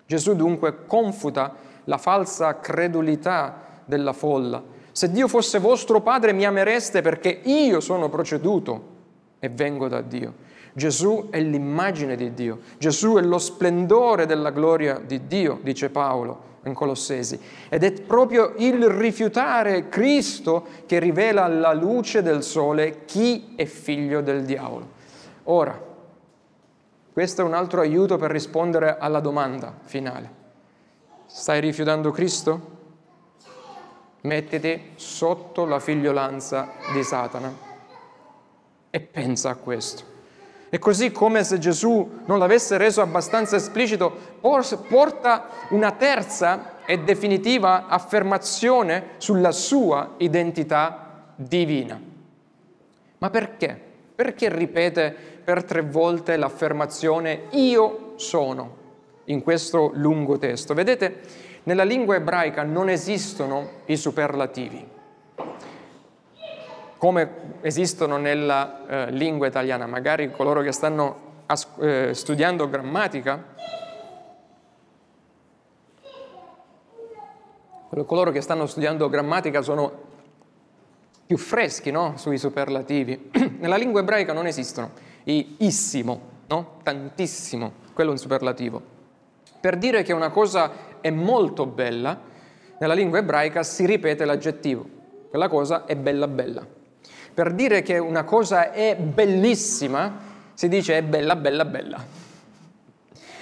Gesù 0.06 0.36
dunque 0.36 0.86
confuta 0.86 1.56
la 1.86 1.98
falsa 1.98 2.60
credulità 2.60 3.82
della 3.86 4.14
folla. 4.14 4.74
Se 4.96 5.12
Dio 5.12 5.28
fosse 5.28 5.60
vostro 5.60 6.00
Padre 6.00 6.32
mi 6.32 6.46
amereste 6.46 7.02
perché 7.02 7.42
io 7.44 7.82
sono 7.82 8.08
proceduto 8.08 8.94
e 9.40 9.50
vengo 9.50 9.90
da 9.90 10.00
Dio. 10.00 10.36
Gesù 10.72 11.28
è 11.32 11.42
l'immagine 11.42 12.16
di 12.16 12.34
Dio, 12.34 12.60
Gesù 12.78 13.16
è 13.16 13.22
lo 13.22 13.38
splendore 13.38 14.26
della 14.26 14.52
gloria 14.52 14.98
di 15.06 15.28
Dio, 15.28 15.60
dice 15.62 15.90
Paolo 15.90 16.54
in 16.64 16.74
Colossesi. 16.74 17.38
Ed 17.68 17.84
è 17.84 17.92
proprio 18.04 18.54
il 18.56 18.88
rifiutare 18.88 19.90
Cristo 19.90 20.66
che 20.86 20.98
rivela 21.00 21.44
alla 21.44 21.74
luce 21.74 22.22
del 22.22 22.42
sole 22.42 23.04
chi 23.04 23.52
è 23.58 23.66
figlio 23.66 24.22
del 24.22 24.46
diavolo. 24.46 24.88
Ora, 25.44 25.78
questo 27.12 27.42
è 27.42 27.44
un 27.44 27.54
altro 27.54 27.82
aiuto 27.82 28.16
per 28.16 28.32
rispondere 28.32 28.96
alla 28.98 29.20
domanda 29.20 29.78
finale. 29.84 30.30
Stai 31.26 31.60
rifiutando 31.60 32.12
Cristo? 32.12 32.75
Mettiti 34.26 34.94
sotto 34.96 35.66
la 35.66 35.80
figliolanza 35.80 36.74
di 36.94 37.04
Satana 37.04 37.54
e 38.90 39.00
pensa 39.00 39.52
a 39.52 39.56
questo. 39.56 40.14
E 40.70 40.80
così 40.80 41.12
come 41.12 41.44
se 41.44 41.60
Gesù 41.60 42.22
non 42.26 42.40
l'avesse 42.40 42.78
reso 42.78 43.02
abbastanza 43.02 43.56
esplicito, 43.56 44.12
porta 44.88 45.50
una 45.70 45.92
terza 45.92 46.84
e 46.86 47.00
definitiva 47.00 47.88
affermazione 47.88 49.10
sulla 49.18 49.52
sua 49.52 50.16
identità 50.18 51.34
divina. 51.36 52.02
Ma 53.20 53.30
perché? 53.30 53.80
Perché 54.16 54.50
ripete 54.50 55.16
per 55.44 55.64
tre 55.64 55.82
volte 55.82 56.36
l'affermazione 56.36 57.44
io 57.52 58.14
sono 58.16 58.84
in 59.26 59.44
questo 59.44 59.92
lungo 59.94 60.38
testo. 60.40 60.74
Vedete, 60.74 61.22
nella 61.66 61.84
lingua 61.84 62.16
ebraica 62.16 62.64
non 62.64 62.90
esistono 62.90 63.82
i 63.86 63.98
superlativi, 63.98 64.88
come 66.98 67.30
esistono 67.62 68.18
nella 68.18 68.88
eh, 68.88 69.12
lingua 69.12 69.48
italiana. 69.48 69.88
Magari 69.88 70.32
coloro 70.32 70.62
che 70.62 70.72
stanno 70.72 71.44
as- 71.48 71.68
eh, 71.80 72.14
studiando 72.14 72.70
grammatica, 72.70 73.54
coloro 78.06 78.32
che 78.32 78.42
stanno 78.42 78.66
studiando 78.66 79.10
grammatica 79.10 79.62
sono 79.62 80.04
più 81.26 81.38
freschi 81.38 81.90
no? 81.90 82.14
sui 82.18 82.38
superlativi. 82.38 83.32
nella 83.60 83.78
lingua 83.78 84.02
ebraica 84.02 84.34
non 84.34 84.46
esistono 84.46 84.92
issimo, 85.24 86.22
no? 86.48 86.78
tantissimo, 86.84 87.72
quello 87.94 88.12
è 88.12 88.14
un 88.14 88.20
superlativo. 88.20 88.94
Per 89.60 89.78
dire 89.78 90.04
che 90.04 90.14
una 90.14 90.30
cosa 90.30 90.94
è 91.06 91.12
molto 91.12 91.68
bella, 91.68 92.20
nella 92.80 92.96
lingua 92.96 93.20
ebraica 93.20 93.62
si 93.62 93.86
ripete 93.86 94.26
l'aggettivo, 94.26 94.90
quella 95.30 95.48
cosa 95.48 95.86
è 95.86 95.96
bella 95.96 96.28
bella. 96.28 96.66
Per 97.32 97.54
dire 97.54 97.84
che 97.84 98.00
una 98.00 98.24
cosa 98.24 98.72
è 98.72 98.96
bellissima, 98.96 100.18
si 100.56 100.68
dice 100.68 100.98
è 100.98 101.04
bella 101.04 101.36
bella 101.36 101.64
bella. 101.64 102.04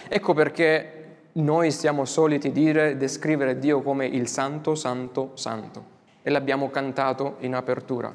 Ecco 0.10 0.34
perché 0.34 1.06
noi 1.34 1.71
siamo 1.71 2.04
soliti 2.04 2.52
dire, 2.52 2.97
descrivere 2.97 3.58
Dio 3.58 3.82
come 3.82 4.08
il 4.08 4.28
santo, 4.28 4.76
santo, 4.76 5.32
santo. 5.36 5.86
E 6.21 6.30
l'abbiamo 6.30 6.69
cantato 6.69 7.38
in 7.39 7.56
apertura 7.56 8.13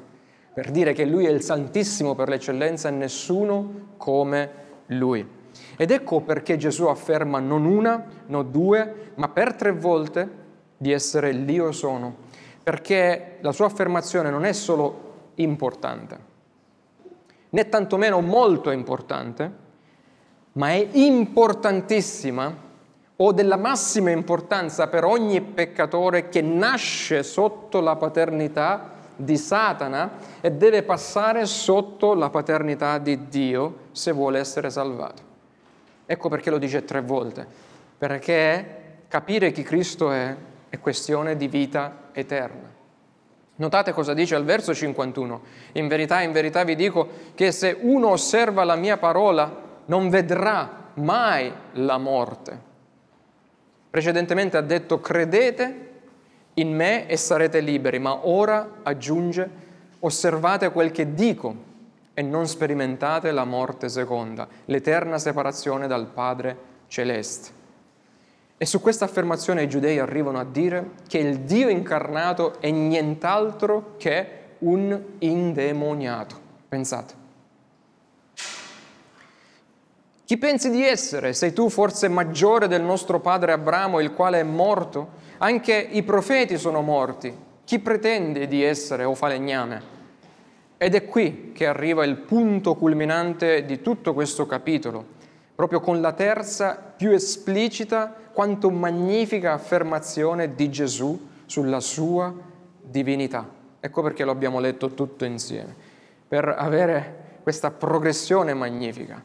per 0.53 0.69
dire 0.69 0.93
che 0.93 1.05
Lui 1.05 1.25
è 1.25 1.29
il 1.31 1.41
Santissimo 1.41 2.13
per 2.13 2.29
l'eccellenza 2.29 2.89
e 2.89 2.91
nessuno 2.91 3.93
come 3.97 4.51
Lui. 4.87 5.37
Ed 5.77 5.91
ecco 5.91 6.21
perché 6.21 6.57
Gesù 6.57 6.85
afferma 6.85 7.39
non 7.39 7.65
una, 7.65 8.03
non 8.27 8.51
due, 8.51 9.11
ma 9.15 9.29
per 9.29 9.55
tre 9.55 9.71
volte 9.71 10.29
di 10.77 10.91
essere 10.91 11.31
l'Io 11.31 11.71
sono, 11.71 12.15
perché 12.63 13.37
la 13.41 13.51
sua 13.51 13.65
affermazione 13.65 14.29
non 14.29 14.45
è 14.45 14.53
solo 14.53 15.07
importante, 15.35 16.19
né 17.49 17.69
tantomeno 17.69 18.21
molto 18.21 18.71
importante, 18.71 19.51
ma 20.53 20.69
è 20.69 20.87
importantissima 20.91 22.67
o 23.21 23.31
della 23.33 23.57
massima 23.57 24.11
importanza 24.11 24.87
per 24.87 25.03
ogni 25.03 25.41
peccatore 25.41 26.29
che 26.29 26.41
nasce 26.41 27.23
sotto 27.23 27.81
la 27.81 27.97
paternità 27.97 28.91
di 29.17 29.35
Satana 29.35 30.11
e 30.39 30.51
deve 30.51 30.83
passare 30.83 31.45
sotto 31.45 32.13
la 32.13 32.29
paternità 32.29 32.97
di 32.97 33.27
Dio 33.27 33.87
se 33.91 34.13
vuole 34.13 34.39
essere 34.39 34.69
salvato. 34.69 35.28
Ecco 36.11 36.27
perché 36.27 36.49
lo 36.49 36.57
dice 36.57 36.85
tre 36.85 37.01
volte, 37.01 37.45
perché 37.95 38.77
capire 39.07 39.51
chi 39.51 39.61
Cristo 39.61 40.11
è 40.11 40.35
è 40.69 40.79
questione 40.79 41.35
di 41.35 41.47
vita 41.47 42.09
eterna. 42.13 42.67
Notate 43.57 43.91
cosa 43.91 44.15
dice 44.15 44.33
al 44.33 44.43
verso 44.43 44.73
51. 44.73 45.41
In 45.73 45.87
verità, 45.87 46.21
in 46.21 46.31
verità 46.31 46.63
vi 46.63 46.75
dico 46.75 47.07
che 47.35 47.51
se 47.51 47.77
uno 47.79 48.09
osserva 48.09 48.63
la 48.63 48.75
mia 48.75 48.97
parola 48.97 49.81
non 49.85 50.09
vedrà 50.09 50.91
mai 50.95 51.53
la 51.73 51.99
morte. 51.99 52.59
Precedentemente 53.89 54.57
ha 54.57 54.61
detto 54.61 54.99
credete 54.99 55.87
in 56.55 56.73
me 56.73 57.07
e 57.07 57.17
sarete 57.17 57.59
liberi, 57.59 57.99
ma 57.99 58.27
ora 58.27 58.77
aggiunge, 58.81 59.49
osservate 59.99 60.71
quel 60.71 60.91
che 60.91 61.13
dico 61.13 61.67
e 62.19 62.21
non 62.21 62.49
sperimentate 62.49 63.31
la 63.31 63.45
morte 63.45 63.87
seconda, 63.87 64.45
l'eterna 64.65 65.17
separazione 65.17 65.87
dal 65.87 66.07
Padre 66.07 66.57
celeste. 66.87 67.51
E 68.57 68.65
su 68.65 68.81
questa 68.81 69.05
affermazione 69.05 69.63
i 69.63 69.69
giudei 69.69 69.99
arrivano 69.99 70.37
a 70.37 70.43
dire 70.43 70.95
che 71.07 71.17
il 71.17 71.39
Dio 71.39 71.69
incarnato 71.69 72.59
è 72.59 72.69
nient'altro 72.71 73.93
che 73.95 74.27
un 74.57 75.01
indemoniato. 75.19 76.37
Pensate. 76.67 77.13
Chi 80.25 80.37
pensi 80.37 80.69
di 80.69 80.85
essere? 80.85 81.31
Sei 81.31 81.53
tu 81.53 81.69
forse 81.69 82.09
maggiore 82.09 82.67
del 82.67 82.81
nostro 82.81 83.21
padre 83.21 83.53
Abramo, 83.53 84.01
il 84.01 84.11
quale 84.11 84.41
è 84.41 84.43
morto? 84.43 85.11
Anche 85.37 85.73
i 85.73 86.03
profeti 86.03 86.57
sono 86.57 86.81
morti. 86.81 87.33
Chi 87.63 87.79
pretende 87.79 88.45
di 88.49 88.61
essere 88.61 89.05
o 89.05 89.15
falegname? 89.15 89.98
Ed 90.81 90.95
è 90.95 91.03
qui 91.03 91.51
che 91.53 91.67
arriva 91.67 92.05
il 92.05 92.15
punto 92.15 92.75
culminante 92.75 93.65
di 93.65 93.81
tutto 93.81 94.13
questo 94.13 94.45
capitolo, 94.45 95.03
proprio 95.53 95.81
con 95.81 95.99
la 95.99 96.13
terza, 96.13 96.93
più 96.95 97.11
esplicita 97.11 98.15
quanto 98.31 98.69
magnifica 98.69 99.51
affermazione 99.51 100.55
di 100.55 100.69
Gesù 100.69 101.27
sulla 101.45 101.81
sua 101.81 102.33
divinità. 102.81 103.45
Ecco 103.81 104.01
perché 104.01 104.23
lo 104.23 104.31
abbiamo 104.31 104.61
letto 104.61 104.93
tutto 104.93 105.25
insieme, 105.25 105.75
per 106.25 106.47
avere 106.47 107.39
questa 107.43 107.71
progressione 107.71 108.53
magnifica. 108.53 109.21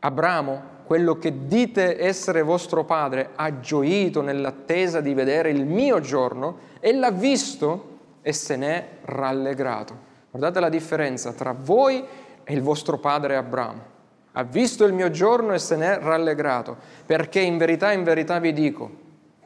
Abramo 0.00 0.62
quello 0.84 1.16
che 1.16 1.46
dite 1.46 1.98
essere 1.98 2.42
vostro 2.42 2.84
padre 2.84 3.30
ha 3.34 3.60
gioito 3.60 4.20
nell'attesa 4.20 5.00
di 5.00 5.14
vedere 5.14 5.48
il 5.48 5.64
mio 5.64 6.00
giorno 6.00 6.58
e 6.80 6.92
l'ha 6.92 7.10
visto 7.10 7.94
e 8.20 8.34
se 8.34 8.56
n'è 8.56 8.88
rallegrato. 9.04 10.05
Guardate 10.36 10.60
la 10.60 10.68
differenza 10.68 11.32
tra 11.32 11.56
voi 11.58 12.04
e 12.44 12.52
il 12.52 12.60
vostro 12.60 12.98
padre 12.98 13.36
Abramo. 13.36 13.94
Ha 14.32 14.42
visto 14.42 14.84
il 14.84 14.92
mio 14.92 15.10
giorno 15.10 15.54
e 15.54 15.58
se 15.58 15.76
n'è 15.76 15.98
rallegrato, 15.98 16.76
perché 17.06 17.40
in 17.40 17.56
verità, 17.56 17.90
in 17.92 18.04
verità 18.04 18.38
vi 18.38 18.52
dico, 18.52 18.90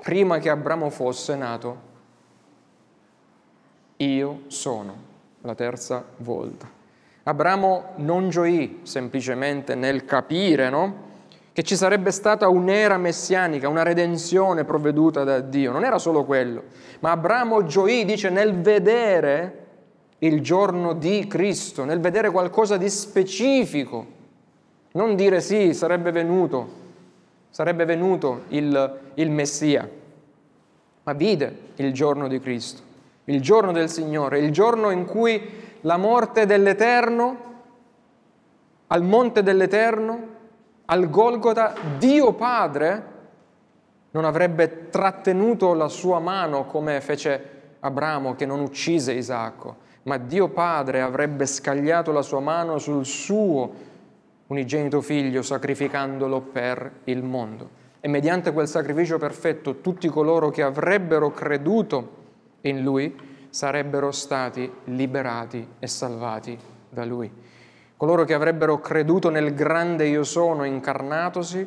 prima 0.03 0.39
che 0.39 0.51
Abramo 0.51 0.91
fosse 0.91 1.37
nato, 1.37 1.81
io 3.99 4.41
sono 4.49 4.97
la 5.43 5.55
terza 5.55 6.05
volta. 6.17 6.69
Abramo 7.23 7.93
non 7.99 8.29
gioì 8.29 8.81
semplicemente 8.83 9.77
nel 9.77 10.05
capire, 10.05 10.71
no? 10.71 11.09
che 11.53 11.63
ci 11.63 11.77
sarebbe 11.77 12.11
stata 12.11 12.49
un'era 12.49 12.99
messianica, 12.99 13.69
una 13.69 13.85
redenzione 13.85 14.65
provveduta 14.65 15.23
da 15.23 15.39
Dio. 15.39 15.71
Non 15.71 15.85
era 15.85 15.99
solo 15.99 16.25
quello, 16.25 16.65
ma 16.99 17.13
Abramo 17.13 17.63
gioì, 17.63 18.05
dice, 18.05 18.29
nel 18.29 18.61
vedere 18.61 19.60
il 20.21 20.43
giorno 20.43 20.93
di 20.95 21.27
Cristo, 21.27 21.85
nel 21.85 22.01
vedere 22.01 22.31
qualcosa 22.31 22.77
di 22.77 22.89
specifico. 22.89 24.19
Non 24.93 25.15
dire 25.15 25.41
sì, 25.41 25.73
sarebbe 25.73 26.11
venuto, 26.11 26.69
sarebbe 27.51 27.85
venuto 27.85 28.43
il, 28.49 28.99
il 29.15 29.31
Messia, 29.31 29.89
ma 31.05 31.13
vide 31.13 31.59
il 31.77 31.93
giorno 31.93 32.29
di 32.29 32.41
Cristo, 32.41 32.83
il 33.25 33.41
giorno 33.41 33.73
del 33.73 33.89
Signore, 33.89 34.41
il 34.41 34.51
giorno 34.51 34.91
in 34.91 35.05
cui 35.05 35.41
la 35.83 35.97
morte 35.97 36.45
dell'Eterno, 36.45 37.49
al 38.89 39.03
monte 39.03 39.43
dell'Eterno, 39.43 40.39
al 40.87 41.09
Golgota, 41.09 41.75
Dio 41.99 42.33
Padre 42.33 43.05
non 44.11 44.25
avrebbe 44.25 44.89
trattenuto 44.91 45.73
la 45.73 45.89
sua 45.89 46.19
mano 46.19 46.67
come 46.67 47.01
fece 47.01 47.59
Abramo 47.81 48.35
che 48.35 48.45
non 48.45 48.61
uccise 48.61 49.13
Isacco, 49.13 49.80
ma 50.05 50.17
Dio 50.17 50.49
Padre 50.49 51.03
avrebbe 51.03 51.47
scagliato 51.47 52.13
la 52.13 52.23
sua 52.23 52.41
mano 52.41 52.79
sul 52.79 53.05
suo 53.05 53.89
unigenito 54.47 55.01
figlio 55.01 55.43
sacrificandolo 55.43 56.41
per 56.41 56.91
il 57.05 57.23
mondo. 57.23 57.79
E 58.01 58.09
mediante 58.09 58.53
quel 58.53 58.67
sacrificio 58.67 59.19
perfetto 59.19 59.81
tutti 59.81 60.09
coloro 60.09 60.51
che 60.51 60.63
avrebbero 60.63 61.31
creduto 61.31 62.19
in 62.63 62.83
lui 62.83 63.15
sarebbero 63.51 64.11
stati 64.11 64.71
liberati 64.85 65.67
e 65.79 65.87
salvati 65.87 66.59
da 66.89 67.05
lui. 67.05 67.31
Coloro 67.97 68.25
che 68.25 68.33
avrebbero 68.33 68.81
creduto 68.81 69.29
nel 69.29 69.53
grande 69.55 70.07
io 70.07 70.25
sono 70.25 70.65
incarnatosi 70.65 71.67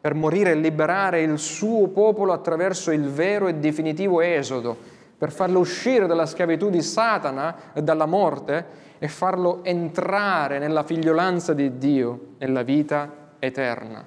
per 0.00 0.14
morire 0.14 0.52
e 0.52 0.54
liberare 0.54 1.22
il 1.22 1.38
suo 1.38 1.88
popolo 1.88 2.32
attraverso 2.32 2.92
il 2.92 3.08
vero 3.08 3.48
e 3.48 3.54
definitivo 3.54 4.20
esodo 4.20 4.76
per 5.24 5.32
farlo 5.32 5.58
uscire 5.58 6.06
dalla 6.06 6.26
schiavitù 6.26 6.68
di 6.68 6.82
Satana 6.82 7.72
e 7.72 7.82
dalla 7.82 8.04
morte 8.04 8.66
e 8.98 9.08
farlo 9.08 9.64
entrare 9.64 10.58
nella 10.58 10.82
figliolanza 10.82 11.54
di 11.54 11.78
Dio, 11.78 12.34
nella 12.36 12.60
vita 12.60 13.10
eterna, 13.38 14.06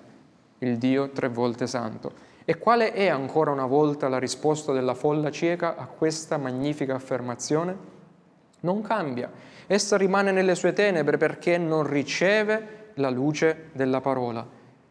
il 0.60 0.78
Dio 0.78 1.10
tre 1.10 1.30
volte 1.30 1.66
santo. 1.66 2.12
E 2.46 2.60
quale 2.60 2.94
è 2.94 3.08
ancora 3.08 3.50
una 3.50 3.66
volta 3.66 4.10
la 4.10 4.20
risposta 4.20 4.74
della 4.74 4.94
folla 4.94 5.32
cieca 5.32 5.76
a 5.76 5.88
questa 5.88 6.38
magnifica 6.38 6.94
affermazione? 6.94 7.76
Non 8.60 8.84
cambia, 8.84 9.32
essa 9.66 9.98
rimane 9.98 10.32
nelle 10.32 10.54
sue 10.54 10.74
tenebre 10.74 11.18
perché 11.18 11.58
non 11.58 11.88
riceve 11.88 12.92
la 12.94 13.10
luce 13.10 13.70
della 13.72 14.02
parola. 14.02 14.46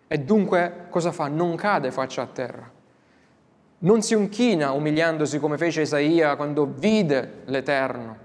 E 0.08 0.18
dunque 0.18 0.86
cosa 0.88 1.12
fa? 1.12 1.28
Non 1.28 1.54
cade 1.54 1.92
faccia 1.92 2.22
a 2.22 2.26
terra 2.26 2.74
non 3.86 4.02
si 4.02 4.14
inchina 4.14 4.72
umiliandosi 4.72 5.38
come 5.38 5.56
fece 5.56 5.82
Isaia 5.82 6.34
quando 6.34 6.68
vide 6.76 7.42
l'Eterno, 7.44 8.16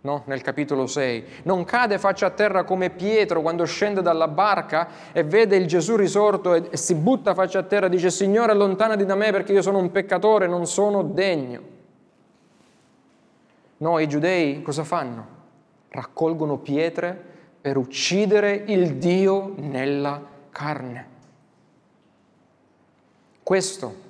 no? 0.00 0.22
nel 0.26 0.42
capitolo 0.42 0.88
6. 0.88 1.24
Non 1.44 1.64
cade 1.64 1.98
faccia 1.98 2.26
a 2.26 2.30
terra 2.30 2.64
come 2.64 2.90
Pietro 2.90 3.40
quando 3.40 3.64
scende 3.64 4.02
dalla 4.02 4.26
barca 4.26 4.88
e 5.12 5.22
vede 5.22 5.56
il 5.56 5.66
Gesù 5.66 5.94
risorto 5.94 6.52
e, 6.54 6.76
si 6.76 6.96
butta 6.96 7.32
faccia 7.32 7.60
a 7.60 7.62
terra 7.62 7.86
e 7.86 7.90
dice 7.90 8.10
Signore 8.10 8.50
allontanati 8.50 9.04
da 9.04 9.14
me 9.14 9.30
perché 9.30 9.52
io 9.52 9.62
sono 9.62 9.78
un 9.78 9.92
peccatore, 9.92 10.48
non 10.48 10.66
sono 10.66 11.04
degno. 11.04 11.76
No, 13.76 14.00
i 14.00 14.08
giudei 14.08 14.62
cosa 14.62 14.82
fanno? 14.82 15.36
Raccolgono 15.90 16.58
pietre 16.58 17.16
per 17.60 17.76
uccidere 17.76 18.64
il 18.66 18.96
Dio 18.96 19.54
nella 19.58 20.20
carne. 20.50 21.06
Questo 23.44 24.06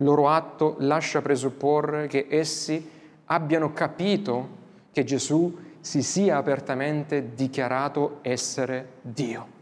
loro 0.00 0.28
atto 0.28 0.76
lascia 0.78 1.22
presupporre 1.22 2.06
che 2.06 2.26
essi 2.28 2.88
abbiano 3.26 3.72
capito 3.72 4.58
che 4.92 5.04
Gesù 5.04 5.56
si 5.80 6.02
sia 6.02 6.36
apertamente 6.36 7.34
dichiarato 7.34 8.18
essere 8.22 8.88
Dio. 9.00 9.58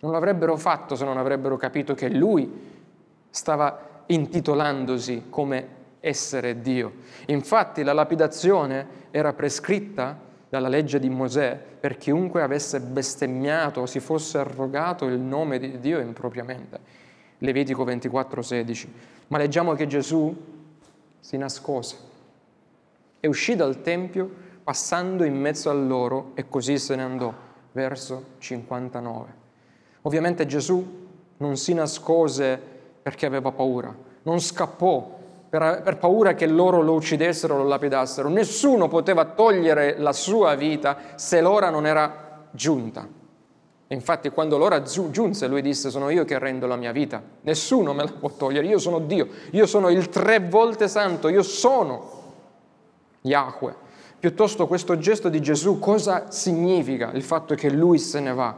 Non 0.00 0.12
l'avrebbero 0.12 0.56
fatto 0.56 0.94
se 0.96 1.04
non 1.04 1.16
avrebbero 1.16 1.56
capito 1.56 1.94
che 1.94 2.08
lui 2.08 2.72
stava 3.30 4.02
intitolandosi 4.06 5.26
come 5.30 5.82
essere 6.00 6.60
Dio. 6.60 6.92
Infatti 7.26 7.82
la 7.82 7.94
lapidazione 7.94 8.86
era 9.10 9.32
prescritta 9.32 10.18
dalla 10.48 10.68
legge 10.68 10.98
di 10.98 11.08
Mosè 11.08 11.58
per 11.80 11.96
chiunque 11.96 12.42
avesse 12.42 12.80
bestemmiato 12.80 13.80
o 13.80 13.86
si 13.86 14.00
fosse 14.00 14.38
arrogato 14.38 15.06
il 15.06 15.18
nome 15.18 15.58
di 15.58 15.80
Dio 15.80 15.98
impropriamente. 16.00 16.78
Levitico 17.38 17.84
24, 17.84 18.42
16. 18.42 18.92
Ma 19.28 19.38
leggiamo 19.38 19.74
che 19.74 19.86
Gesù 19.86 20.34
si 21.20 21.36
nascose 21.36 21.96
e 23.20 23.26
uscì 23.26 23.56
dal 23.56 23.80
Tempio 23.80 24.30
passando 24.62 25.24
in 25.24 25.34
mezzo 25.34 25.70
a 25.70 25.72
loro 25.72 26.32
e 26.34 26.48
così 26.48 26.78
se 26.78 26.96
ne 26.96 27.02
andò, 27.02 27.32
verso 27.72 28.24
59. 28.38 29.42
Ovviamente 30.02 30.46
Gesù 30.46 31.06
non 31.38 31.56
si 31.56 31.74
nascose 31.74 32.60
perché 33.02 33.26
aveva 33.26 33.50
paura, 33.52 33.94
non 34.22 34.40
scappò 34.40 35.22
per, 35.48 35.82
per, 35.82 35.98
paura 35.98 36.34
che 36.34 36.46
loro 36.46 36.82
lo 36.82 36.94
uccidessero 36.94 37.56
lo 37.56 37.64
lapidassero. 37.64 38.28
Nessuno 38.28 38.88
poteva 38.88 39.24
togliere 39.24 39.96
la 39.98 40.12
sua 40.12 40.54
vita 40.56 40.96
se 41.14 41.40
l'ora 41.40 41.70
non 41.70 41.86
era 41.86 42.46
giunta. 42.50 43.06
Infatti 43.94 44.28
quando 44.30 44.58
l'ora 44.58 44.82
giunse 44.82 45.46
lui 45.46 45.62
disse 45.62 45.88
sono 45.88 46.10
io 46.10 46.24
che 46.24 46.36
rendo 46.38 46.66
la 46.66 46.74
mia 46.74 46.90
vita, 46.90 47.22
nessuno 47.42 47.94
me 47.94 48.02
la 48.02 48.10
può 48.10 48.28
togliere, 48.28 48.66
io 48.66 48.78
sono 48.78 48.98
Dio, 48.98 49.28
io 49.52 49.66
sono 49.66 49.88
il 49.88 50.08
tre 50.08 50.40
volte 50.40 50.88
santo, 50.88 51.28
io 51.28 51.44
sono 51.44 52.10
Yahweh. 53.22 53.82
Piuttosto 54.18 54.66
questo 54.66 54.98
gesto 54.98 55.28
di 55.28 55.40
Gesù 55.40 55.78
cosa 55.78 56.30
significa? 56.30 57.12
Il 57.12 57.22
fatto 57.22 57.54
che 57.54 57.70
lui 57.70 57.98
se 57.98 58.18
ne 58.18 58.32
va. 58.32 58.56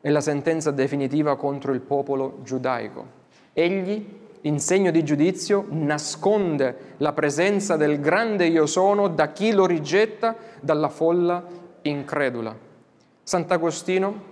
È 0.00 0.08
la 0.08 0.20
sentenza 0.20 0.70
definitiva 0.70 1.36
contro 1.36 1.72
il 1.72 1.80
popolo 1.80 2.38
giudaico. 2.42 3.16
Egli, 3.52 4.06
in 4.42 4.60
segno 4.60 4.90
di 4.90 5.04
giudizio, 5.04 5.66
nasconde 5.68 6.94
la 6.98 7.12
presenza 7.12 7.76
del 7.76 8.00
grande 8.00 8.46
io 8.46 8.64
sono 8.64 9.08
da 9.08 9.32
chi 9.32 9.52
lo 9.52 9.66
rigetta, 9.66 10.34
dalla 10.60 10.88
folla 10.88 11.44
incredula. 11.82 12.56
Sant'Agostino 13.22 14.27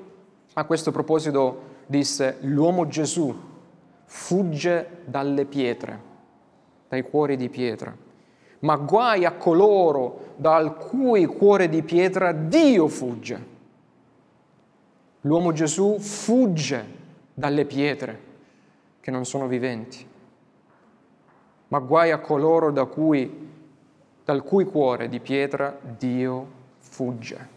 a 0.59 0.65
questo 0.65 0.91
proposito 0.91 1.75
disse, 1.85 2.39
l'uomo 2.41 2.87
Gesù 2.87 3.35
fugge 4.05 5.03
dalle 5.05 5.45
pietre, 5.45 6.01
dai 6.89 7.03
cuori 7.03 7.37
di 7.37 7.51
pietra, 7.51 7.95
ma 8.61 8.77
guai 8.77 9.27
a 9.27 9.33
coloro 9.33 10.33
dal 10.37 10.79
cui 10.79 11.27
cuore 11.27 11.69
di 11.69 11.83
pietra 11.83 12.33
Dio 12.33 12.89
fugge. 12.89 13.55
L'uomo 15.23 15.53
Gesù 15.53 15.99
fugge 15.99 16.85
dalle 17.35 17.67
pietre 17.67 18.21
che 19.01 19.11
non 19.11 19.27
sono 19.27 19.47
viventi, 19.49 20.07
ma 21.69 21.79
guai 21.81 22.13
a 22.13 22.19
coloro 22.19 22.71
da 22.71 22.87
cui, 22.87 23.51
dal 24.25 24.43
cui 24.43 24.65
cuore 24.65 25.11
di 25.11 25.21
pietra 25.21 25.79
Dio 25.83 26.47
fugge. 26.79 27.56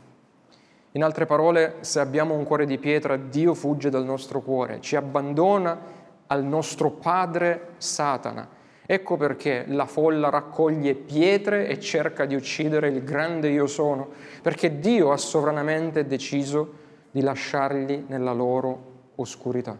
In 0.93 1.03
altre 1.03 1.27
parole, 1.27 1.75
se 1.81 1.99
abbiamo 1.99 2.33
un 2.33 2.43
cuore 2.43 2.65
di 2.65 2.79
pietra, 2.79 3.15
Dio 3.15 3.53
fugge 3.53 3.89
dal 3.89 4.03
nostro 4.03 4.41
cuore, 4.41 4.81
ci 4.81 4.95
abbandona 4.95 5.79
al 6.27 6.43
nostro 6.43 6.89
padre 6.89 7.73
Satana. 7.77 8.57
Ecco 8.85 9.17
perché 9.17 9.65
la 9.67 9.85
folla 9.85 10.29
raccoglie 10.29 10.95
pietre 10.95 11.67
e 11.67 11.79
cerca 11.79 12.25
di 12.25 12.33
uccidere 12.33 12.87
il 12.87 13.03
grande 13.03 13.49
io 13.49 13.67
sono, 13.67 14.09
perché 14.41 14.79
Dio 14.79 15.11
ha 15.11 15.17
sovranamente 15.17 16.07
deciso 16.07 16.73
di 17.11 17.21
lasciarli 17.21 18.05
nella 18.07 18.33
loro 18.33 19.11
oscurità. 19.15 19.77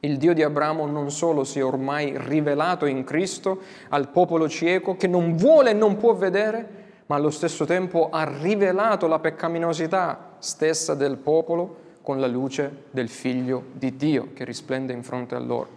Il 0.00 0.18
Dio 0.18 0.34
di 0.34 0.44
Abramo 0.44 0.86
non 0.86 1.10
solo 1.10 1.42
si 1.42 1.58
è 1.58 1.64
ormai 1.64 2.14
rivelato 2.16 2.86
in 2.86 3.02
Cristo 3.02 3.60
al 3.88 4.10
popolo 4.10 4.48
cieco 4.48 4.96
che 4.96 5.08
non 5.08 5.34
vuole 5.34 5.70
e 5.70 5.74
non 5.74 5.96
può 5.96 6.14
vedere, 6.14 6.86
ma 7.08 7.16
allo 7.16 7.30
stesso 7.30 7.64
tempo 7.64 8.10
ha 8.10 8.24
rivelato 8.24 9.06
la 9.06 9.18
peccaminosità 9.18 10.36
stessa 10.38 10.94
del 10.94 11.16
popolo 11.16 11.86
con 12.02 12.20
la 12.20 12.26
luce 12.26 12.84
del 12.90 13.08
Figlio 13.08 13.64
di 13.72 13.96
Dio 13.96 14.32
che 14.34 14.44
risplende 14.44 14.92
in 14.92 15.02
fronte 15.02 15.34
a 15.34 15.38
loro. 15.38 15.68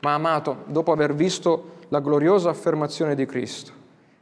Ma 0.00 0.14
amato, 0.14 0.64
dopo 0.66 0.90
aver 0.90 1.14
visto 1.14 1.80
la 1.88 2.00
gloriosa 2.00 2.48
affermazione 2.48 3.14
di 3.14 3.26
Cristo, 3.26 3.72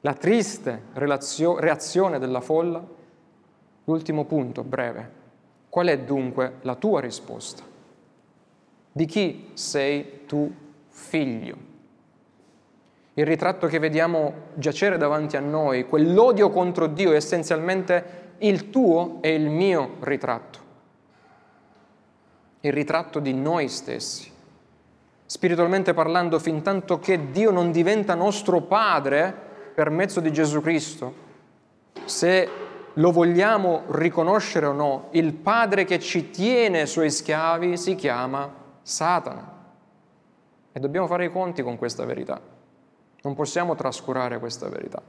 la 0.00 0.12
triste 0.14 0.86
reazione 0.92 2.18
della 2.18 2.40
folla, 2.40 2.84
l'ultimo 3.84 4.24
punto 4.24 4.64
breve, 4.64 5.10
qual 5.68 5.86
è 5.86 5.98
dunque 6.00 6.54
la 6.62 6.74
tua 6.74 7.00
risposta? 7.00 7.62
Di 8.90 9.06
chi 9.06 9.50
sei 9.54 10.26
tu 10.26 10.52
figlio? 10.88 11.69
Il 13.14 13.26
ritratto 13.26 13.66
che 13.66 13.78
vediamo 13.78 14.32
giacere 14.54 14.96
davanti 14.96 15.36
a 15.36 15.40
noi, 15.40 15.86
quell'odio 15.86 16.50
contro 16.50 16.86
Dio 16.86 17.12
è 17.12 17.16
essenzialmente 17.16 18.34
il 18.38 18.70
tuo 18.70 19.18
e 19.20 19.34
il 19.34 19.48
mio 19.48 19.96
ritratto, 20.00 20.58
il 22.60 22.72
ritratto 22.72 23.18
di 23.18 23.34
noi 23.34 23.68
stessi. 23.68 24.30
Spiritualmente 25.26 25.94
parlando, 25.94 26.38
fin 26.38 26.62
tanto 26.62 26.98
che 26.98 27.30
Dio 27.30 27.50
non 27.50 27.70
diventa 27.70 28.14
nostro 28.14 28.62
Padre 28.62 29.34
per 29.74 29.90
mezzo 29.90 30.20
di 30.20 30.32
Gesù 30.32 30.60
Cristo, 30.60 31.28
se 32.04 32.48
lo 32.94 33.12
vogliamo 33.12 33.84
riconoscere 33.88 34.66
o 34.66 34.72
no, 34.72 35.08
il 35.12 35.32
padre 35.32 35.84
che 35.84 36.00
ci 36.00 36.30
tiene 36.30 36.86
suoi 36.86 37.10
schiavi 37.10 37.76
si 37.76 37.94
chiama 37.94 38.52
Satana. 38.82 39.58
E 40.72 40.80
dobbiamo 40.80 41.06
fare 41.06 41.26
i 41.26 41.30
conti 41.30 41.62
con 41.62 41.76
questa 41.76 42.04
verità. 42.04 42.49
Non 43.22 43.34
possiamo 43.34 43.74
trascurare 43.74 44.38
questa 44.38 44.68
verità. 44.68 45.02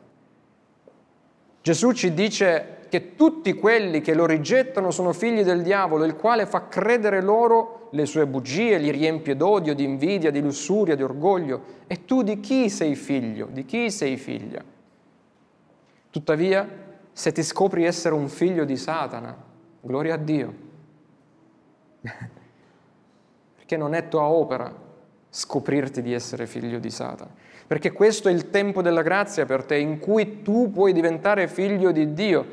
Gesù 1.62 1.92
ci 1.92 2.14
dice 2.14 2.80
che 2.90 3.16
tutti 3.16 3.54
quelli 3.54 4.02
che 4.02 4.14
lo 4.14 4.26
rigettano 4.26 4.92
sono 4.92 5.14
figli 5.14 5.44
del 5.44 5.62
diavolo, 5.62 6.04
il 6.04 6.16
quale 6.16 6.46
fa 6.46 6.68
credere 6.68 7.22
loro 7.22 7.88
le 7.92 8.06
sue 8.06 8.26
bugie, 8.26 8.78
li 8.80 8.90
riempie 8.90 9.38
d'odio, 9.38 9.76
di 9.76 9.84
invidia, 9.84 10.32
di 10.32 10.42
lussuria, 10.42 10.96
di 10.96 11.04
orgoglio. 11.04 11.80
E 11.88 12.04
tu 12.06 12.24
di 12.24 12.40
chi 12.40 12.70
sei 12.70 12.96
figlio? 12.96 13.48
Di 13.52 13.64
chi 13.64 13.92
sei 13.92 14.18
figlia? 14.18 14.64
Tuttavia, 16.10 16.68
se 17.14 17.32
ti 17.32 17.44
scopri 17.44 17.86
essere 17.86 18.16
un 18.16 18.28
figlio 18.28 18.66
di 18.66 18.76
Satana, 18.76 19.36
gloria 19.80 20.16
a 20.16 20.18
Dio. 20.18 20.54
Perché 23.56 23.78
non 23.78 23.94
è 23.94 24.08
tua 24.08 24.24
opera 24.24 24.90
scoprirti 25.30 26.02
di 26.02 26.12
essere 26.12 26.48
figlio 26.48 26.80
di 26.80 26.90
Satana. 26.90 27.41
Perché 27.72 27.94
questo 27.94 28.28
è 28.28 28.34
il 28.34 28.50
tempo 28.50 28.82
della 28.82 29.02
grazia 29.02 29.46
per 29.46 29.64
te, 29.64 29.78
in 29.78 29.98
cui 29.98 30.42
tu 30.42 30.70
puoi 30.74 30.92
diventare 30.92 31.48
figlio 31.48 31.94
di 31.94 32.12
Dio 32.12 32.46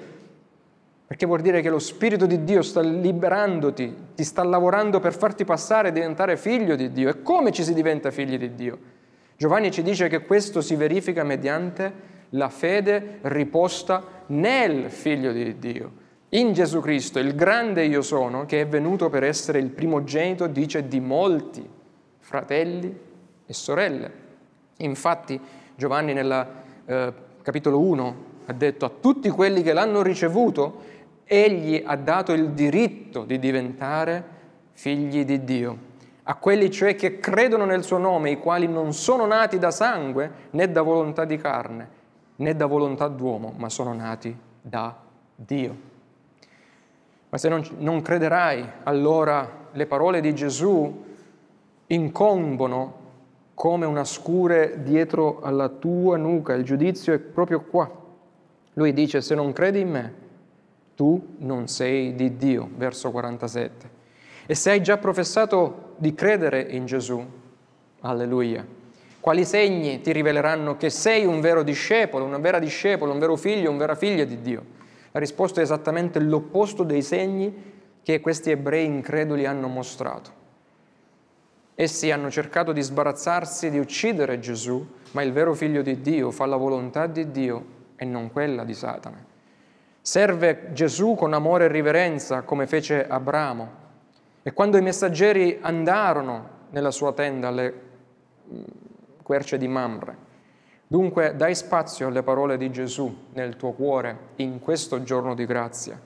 perché 1.08 1.26
vuol 1.26 1.40
dire 1.40 1.60
che 1.60 1.70
lo 1.70 1.80
Spirito 1.80 2.24
di 2.24 2.44
Dio 2.44 2.62
sta 2.62 2.80
liberandoti, 2.80 3.96
ti 4.14 4.22
sta 4.22 4.44
lavorando 4.44 5.00
per 5.00 5.12
farti 5.12 5.44
passare 5.44 5.88
e 5.88 5.92
diventare 5.92 6.36
figlio 6.36 6.76
di 6.76 6.92
Dio. 6.92 7.08
E 7.08 7.22
come 7.22 7.50
ci 7.50 7.64
si 7.64 7.74
diventa 7.74 8.12
figli 8.12 8.38
di 8.38 8.54
Dio? 8.54 8.78
Giovanni 9.36 9.72
ci 9.72 9.82
dice 9.82 10.06
che 10.06 10.24
questo 10.24 10.60
si 10.60 10.76
verifica 10.76 11.24
mediante 11.24 11.92
la 12.30 12.48
fede 12.48 13.18
riposta 13.22 14.04
nel 14.26 14.88
Figlio 14.88 15.32
di 15.32 15.58
Dio, 15.58 15.92
in 16.28 16.52
Gesù 16.52 16.80
Cristo, 16.80 17.18
il 17.18 17.34
grande 17.34 17.84
io 17.86 18.02
sono, 18.02 18.46
che 18.46 18.60
è 18.60 18.68
venuto 18.68 19.08
per 19.08 19.24
essere 19.24 19.58
il 19.58 19.70
primogenito, 19.70 20.46
dice, 20.46 20.86
di 20.86 21.00
molti 21.00 21.68
fratelli 22.18 22.96
e 23.44 23.52
sorelle. 23.52 24.27
Infatti 24.78 25.40
Giovanni 25.74 26.12
nel 26.12 26.46
eh, 26.86 27.12
capitolo 27.42 27.80
1 27.80 28.16
ha 28.46 28.52
detto 28.52 28.84
a 28.84 28.90
tutti 28.90 29.28
quelli 29.28 29.62
che 29.62 29.72
l'hanno 29.72 30.02
ricevuto, 30.02 30.96
egli 31.24 31.82
ha 31.84 31.96
dato 31.96 32.32
il 32.32 32.50
diritto 32.50 33.24
di 33.24 33.38
diventare 33.38 34.36
figli 34.72 35.24
di 35.24 35.44
Dio, 35.44 35.78
a 36.22 36.34
quelli 36.36 36.70
cioè 36.70 36.94
che 36.94 37.18
credono 37.18 37.64
nel 37.64 37.84
suo 37.84 37.98
nome, 37.98 38.30
i 38.30 38.38
quali 38.38 38.66
non 38.66 38.92
sono 38.92 39.26
nati 39.26 39.58
da 39.58 39.70
sangue 39.70 40.30
né 40.50 40.70
da 40.70 40.82
volontà 40.82 41.24
di 41.24 41.36
carne, 41.36 41.88
né 42.36 42.54
da 42.54 42.66
volontà 42.66 43.08
d'uomo, 43.08 43.52
ma 43.56 43.68
sono 43.68 43.92
nati 43.92 44.36
da 44.60 44.96
Dio. 45.34 45.76
Ma 47.28 47.36
se 47.36 47.48
non, 47.48 47.62
non 47.78 48.00
crederai, 48.00 48.64
allora 48.84 49.66
le 49.72 49.86
parole 49.86 50.20
di 50.20 50.34
Gesù 50.34 51.04
incombono 51.86 52.97
come 53.58 53.86
una 53.86 54.04
scure 54.04 54.84
dietro 54.84 55.40
alla 55.40 55.68
tua 55.68 56.16
nuca, 56.16 56.54
il 56.54 56.62
giudizio 56.62 57.12
è 57.12 57.18
proprio 57.18 57.62
qua. 57.62 57.90
Lui 58.74 58.92
dice, 58.92 59.20
se 59.20 59.34
non 59.34 59.52
credi 59.52 59.80
in 59.80 59.90
me, 59.90 60.14
tu 60.94 61.34
non 61.38 61.66
sei 61.66 62.14
di 62.14 62.36
Dio, 62.36 62.70
verso 62.76 63.10
47. 63.10 63.90
E 64.46 64.54
se 64.54 64.70
hai 64.70 64.80
già 64.80 64.96
professato 64.98 65.94
di 65.96 66.14
credere 66.14 66.60
in 66.70 66.86
Gesù, 66.86 67.20
alleluia, 68.02 68.64
quali 69.18 69.44
segni 69.44 70.02
ti 70.02 70.12
riveleranno 70.12 70.76
che 70.76 70.88
sei 70.88 71.26
un 71.26 71.40
vero 71.40 71.64
discepolo, 71.64 72.24
una 72.24 72.38
vera 72.38 72.60
discepolo, 72.60 73.10
un 73.10 73.18
vero 73.18 73.34
figlio, 73.34 73.70
una 73.70 73.80
vera 73.80 73.96
figlia 73.96 74.22
di 74.22 74.40
Dio? 74.40 74.64
La 75.10 75.18
risposta 75.18 75.58
è 75.58 75.64
esattamente 75.64 76.20
l'opposto 76.20 76.84
dei 76.84 77.02
segni 77.02 77.52
che 78.04 78.20
questi 78.20 78.52
ebrei 78.52 78.84
increduli 78.86 79.46
hanno 79.46 79.66
mostrato. 79.66 80.37
Essi 81.80 82.10
hanno 82.10 82.28
cercato 82.28 82.72
di 82.72 82.82
sbarazzarsi 82.82 83.70
di 83.70 83.78
uccidere 83.78 84.40
Gesù, 84.40 84.84
ma 85.12 85.22
il 85.22 85.30
vero 85.30 85.54
figlio 85.54 85.80
di 85.80 86.00
Dio 86.00 86.32
fa 86.32 86.44
la 86.44 86.56
volontà 86.56 87.06
di 87.06 87.30
Dio 87.30 87.64
e 87.94 88.04
non 88.04 88.32
quella 88.32 88.64
di 88.64 88.74
Satana. 88.74 89.24
Serve 90.00 90.72
Gesù 90.72 91.14
con 91.14 91.34
amore 91.34 91.66
e 91.66 91.68
riverenza 91.68 92.42
come 92.42 92.66
fece 92.66 93.06
Abramo. 93.06 93.70
E 94.42 94.52
quando 94.52 94.76
i 94.76 94.82
messaggeri 94.82 95.58
andarono 95.60 96.48
nella 96.70 96.90
sua 96.90 97.12
tenda 97.12 97.46
alle 97.46 97.74
mm, 98.52 98.62
querce 99.22 99.56
di 99.56 99.68
Mamre, 99.68 100.16
dunque 100.84 101.36
dai 101.36 101.54
spazio 101.54 102.08
alle 102.08 102.24
parole 102.24 102.56
di 102.56 102.72
Gesù 102.72 103.26
nel 103.34 103.54
tuo 103.54 103.70
cuore 103.70 104.18
in 104.36 104.58
questo 104.58 105.04
giorno 105.04 105.32
di 105.32 105.46
grazia. 105.46 105.96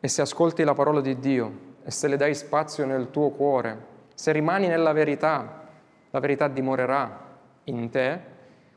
E 0.00 0.08
se 0.08 0.20
ascolti 0.20 0.64
la 0.64 0.74
parola 0.74 1.00
di 1.00 1.16
Dio 1.20 1.72
e 1.84 1.90
se 1.90 2.08
le 2.08 2.16
dai 2.16 2.34
spazio 2.34 2.86
nel 2.86 3.10
tuo 3.10 3.28
cuore, 3.30 3.92
se 4.14 4.32
rimani 4.32 4.66
nella 4.66 4.92
verità, 4.92 5.62
la 6.10 6.18
verità 6.20 6.48
dimorerà 6.48 7.20
in 7.64 7.90
te, 7.90 8.18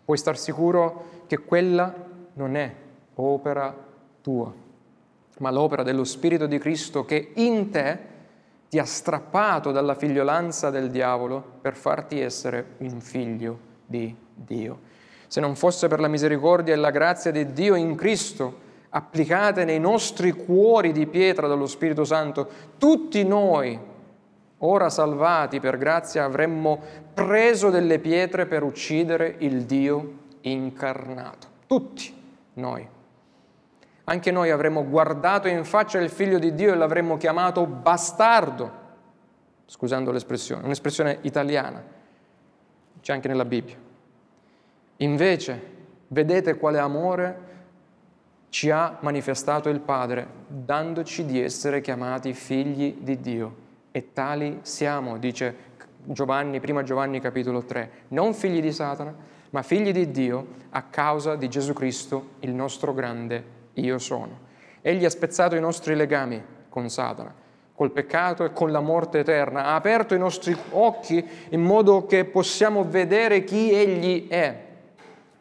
puoi 0.03 0.17
star 0.17 0.37
sicuro 0.37 1.05
che 1.27 1.37
quella 1.39 1.93
non 2.33 2.55
è 2.55 2.73
opera 3.15 3.75
tua, 4.21 4.53
ma 5.39 5.51
l'opera 5.51 5.83
dello 5.83 6.03
Spirito 6.03 6.47
di 6.47 6.57
Cristo 6.57 7.05
che 7.05 7.31
in 7.35 7.69
te 7.69 8.15
ti 8.69 8.79
ha 8.79 8.85
strappato 8.85 9.71
dalla 9.71 9.95
figliolanza 9.95 10.69
del 10.69 10.91
diavolo 10.91 11.41
per 11.61 11.75
farti 11.75 12.19
essere 12.19 12.73
un 12.79 12.99
figlio 12.99 13.59
di 13.85 14.13
Dio. 14.33 14.79
Se 15.27 15.39
non 15.39 15.55
fosse 15.55 15.87
per 15.87 16.01
la 16.01 16.09
misericordia 16.09 16.73
e 16.73 16.77
la 16.77 16.91
grazia 16.91 17.31
di 17.31 17.53
Dio 17.53 17.75
in 17.75 17.95
Cristo, 17.95 18.65
applicate 18.89 19.65
nei 19.65 19.79
nostri 19.79 20.31
cuori 20.31 20.91
di 20.91 21.05
pietra 21.07 21.47
dallo 21.47 21.67
Spirito 21.67 22.03
Santo, 22.03 22.49
tutti 22.77 23.23
noi, 23.23 23.79
ora 24.59 24.89
salvati 24.89 25.59
per 25.59 25.77
grazia, 25.77 26.23
avremmo 26.23 26.79
preso 27.13 27.69
delle 27.69 27.99
pietre 27.99 28.45
per 28.45 28.63
uccidere 28.63 29.35
il 29.39 29.63
Dio 29.63 30.13
incarnato. 30.41 31.47
Tutti 31.67 32.13
noi. 32.53 32.87
Anche 34.05 34.31
noi 34.31 34.51
avremmo 34.51 34.87
guardato 34.87 35.49
in 35.49 35.65
faccia 35.65 35.99
il 35.99 36.09
figlio 36.09 36.39
di 36.39 36.53
Dio 36.53 36.71
e 36.71 36.75
l'avremmo 36.77 37.17
chiamato 37.17 37.65
bastardo, 37.65 38.85
scusando 39.65 40.11
l'espressione, 40.11 40.63
un'espressione 40.63 41.19
italiana, 41.23 41.83
c'è 43.01 43.11
anche 43.11 43.27
nella 43.27 43.43
Bibbia. 43.43 43.75
Invece, 44.97 45.75
vedete 46.07 46.57
quale 46.57 46.79
amore 46.79 47.46
ci 48.49 48.69
ha 48.69 48.97
manifestato 49.01 49.69
il 49.69 49.79
Padre, 49.79 50.27
dandoci 50.47 51.25
di 51.25 51.41
essere 51.41 51.81
chiamati 51.81 52.33
figli 52.33 52.97
di 52.99 53.19
Dio. 53.19 53.65
E 53.91 54.13
tali 54.13 54.59
siamo, 54.61 55.17
dice 55.17 55.55
Giovanni, 56.03 56.59
prima 56.59 56.83
Giovanni 56.83 57.19
capitolo 57.19 57.63
3, 57.63 57.91
non 58.09 58.33
figli 58.33 58.61
di 58.61 58.71
Satana, 58.71 59.13
ma 59.49 59.61
figli 59.61 59.91
di 59.91 60.11
Dio 60.11 60.47
a 60.69 60.83
causa 60.83 61.35
di 61.35 61.49
Gesù 61.49 61.73
Cristo, 61.73 62.29
il 62.39 62.53
nostro 62.53 62.93
grande 62.93 63.43
io 63.73 63.97
sono. 63.97 64.45
Egli 64.81 65.05
ha 65.05 65.09
spezzato 65.09 65.55
i 65.55 65.59
nostri 65.59 65.95
legami 65.95 66.41
con 66.69 66.89
Satana, 66.89 67.33
col 67.73 67.91
peccato 67.91 68.43
e 68.43 68.53
con 68.53 68.71
la 68.71 68.79
morte 68.79 69.19
eterna, 69.19 69.65
ha 69.65 69.75
aperto 69.75 70.15
i 70.15 70.19
nostri 70.19 70.55
occhi 70.71 71.25
in 71.49 71.61
modo 71.61 72.05
che 72.05 72.25
possiamo 72.25 72.83
vedere 72.83 73.43
chi 73.43 73.71
Egli 73.71 74.27
è, 74.27 74.65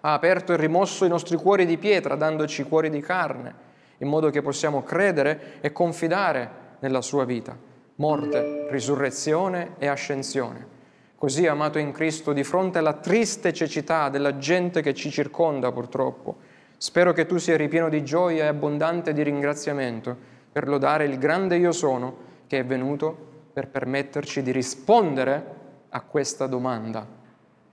ha 0.01 0.13
aperto 0.13 0.53
e 0.53 0.57
rimosso 0.57 1.05
i 1.05 1.09
nostri 1.09 1.37
cuori 1.37 1.67
di 1.67 1.79
pietra, 1.79 2.15
dandoci 2.15 2.63
cuori 2.65 2.91
di 2.91 3.01
carne, 3.01 3.55
in 3.99 4.09
modo 4.09 4.31
che 4.31 4.43
possiamo 4.43 4.83
credere 4.83 5.59
e 5.61 5.73
confidare 5.73 6.51
nella 6.81 7.01
sua 7.01 7.25
vita, 7.25 7.57
morte, 7.97 8.67
risurrezione 8.71 9.75
e 9.79 9.87
ascensione 9.87 10.75
così 11.17 11.47
amato 11.47 11.79
in 11.79 11.93
Cristo, 11.93 12.33
di 12.33 12.45
fronte 12.45 12.79
alla 12.79 12.93
triste 12.93 13.53
cecità 13.53 14.09
della 14.09 14.39
gente 14.39 14.83
che 14.83 14.95
ci 14.95 15.11
circonda 15.11 15.73
purtroppo. 15.73 16.37
Spero 16.77 17.13
che 17.13 17.27
tu 17.27 17.39
sia 17.39 17.57
ripieno 17.57 17.89
di 17.89 18.05
gioia 18.05 18.45
e 18.45 18.49
abbondante 18.49 19.13
di 19.13 19.23
ringraziamento 19.23 20.17
per 20.53 20.69
lodare 20.69 21.05
il 21.05 21.19
grande 21.19 21.57
io 21.57 21.73
sono 21.73 22.25
che 22.47 22.59
è 22.59 22.65
venuto 22.65 23.17
per 23.53 23.69
permetterci 23.69 24.43
di 24.43 24.53
rispondere 24.53 25.55
a 25.89 26.01
questa 26.03 26.47
domanda. 26.47 27.07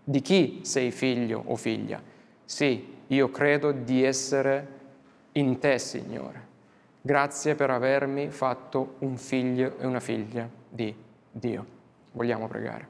Di 0.05 0.21
chi 0.21 0.61
sei 0.63 0.91
figlio 0.91 1.43
o 1.45 1.55
figlia? 1.55 2.01
Sì, 2.53 2.97
io 3.07 3.31
credo 3.31 3.71
di 3.71 4.03
essere 4.03 4.67
in 5.31 5.57
te, 5.57 5.79
Signore. 5.79 6.45
Grazie 7.01 7.55
per 7.55 7.71
avermi 7.71 8.29
fatto 8.29 8.97
un 8.99 9.17
figlio 9.17 9.73
e 9.79 9.87
una 9.87 9.99
figlia 9.99 10.47
di 10.69 10.95
Dio. 11.31 11.65
Vogliamo 12.11 12.47
pregare. 12.47 12.87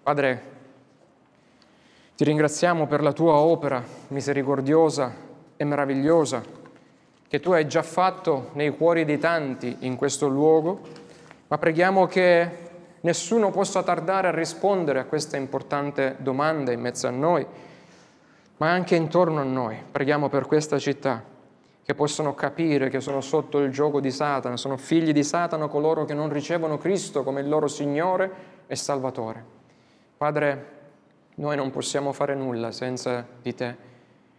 Padre, 0.00 0.42
ti 2.14 2.22
ringraziamo 2.22 2.86
per 2.86 3.02
la 3.02 3.12
tua 3.12 3.32
opera 3.32 3.82
misericordiosa 4.06 5.12
e 5.56 5.64
meravigliosa 5.64 6.40
che 7.26 7.40
tu 7.40 7.50
hai 7.50 7.66
già 7.66 7.82
fatto 7.82 8.50
nei 8.52 8.70
cuori 8.70 9.04
di 9.04 9.18
tanti 9.18 9.78
in 9.80 9.96
questo 9.96 10.28
luogo, 10.28 10.80
ma 11.48 11.58
preghiamo 11.58 12.06
che 12.06 12.50
nessuno 13.00 13.50
possa 13.50 13.82
tardare 13.82 14.28
a 14.28 14.32
rispondere 14.32 15.00
a 15.00 15.06
questa 15.06 15.36
importante 15.36 16.14
domanda 16.20 16.70
in 16.70 16.80
mezzo 16.80 17.08
a 17.08 17.10
noi. 17.10 17.44
Ma 18.58 18.70
anche 18.70 18.94
intorno 18.94 19.40
a 19.40 19.44
noi. 19.44 19.76
Preghiamo 19.90 20.28
per 20.28 20.46
questa 20.46 20.78
città, 20.78 21.22
che 21.82 21.94
possano 21.94 22.34
capire 22.34 22.88
che 22.88 23.00
sono 23.00 23.20
sotto 23.20 23.58
il 23.58 23.70
gioco 23.70 24.00
di 24.00 24.10
Satana, 24.10 24.56
sono 24.56 24.76
figli 24.76 25.12
di 25.12 25.22
Satana 25.22 25.68
coloro 25.68 26.04
che 26.04 26.14
non 26.14 26.32
ricevono 26.32 26.78
Cristo 26.78 27.22
come 27.22 27.40
il 27.40 27.48
loro 27.48 27.68
Signore 27.68 28.30
e 28.66 28.74
Salvatore. 28.74 29.44
Padre, 30.16 30.74
noi 31.36 31.56
non 31.56 31.70
possiamo 31.70 32.12
fare 32.12 32.34
nulla 32.34 32.72
senza 32.72 33.24
di 33.40 33.54
te. 33.54 33.76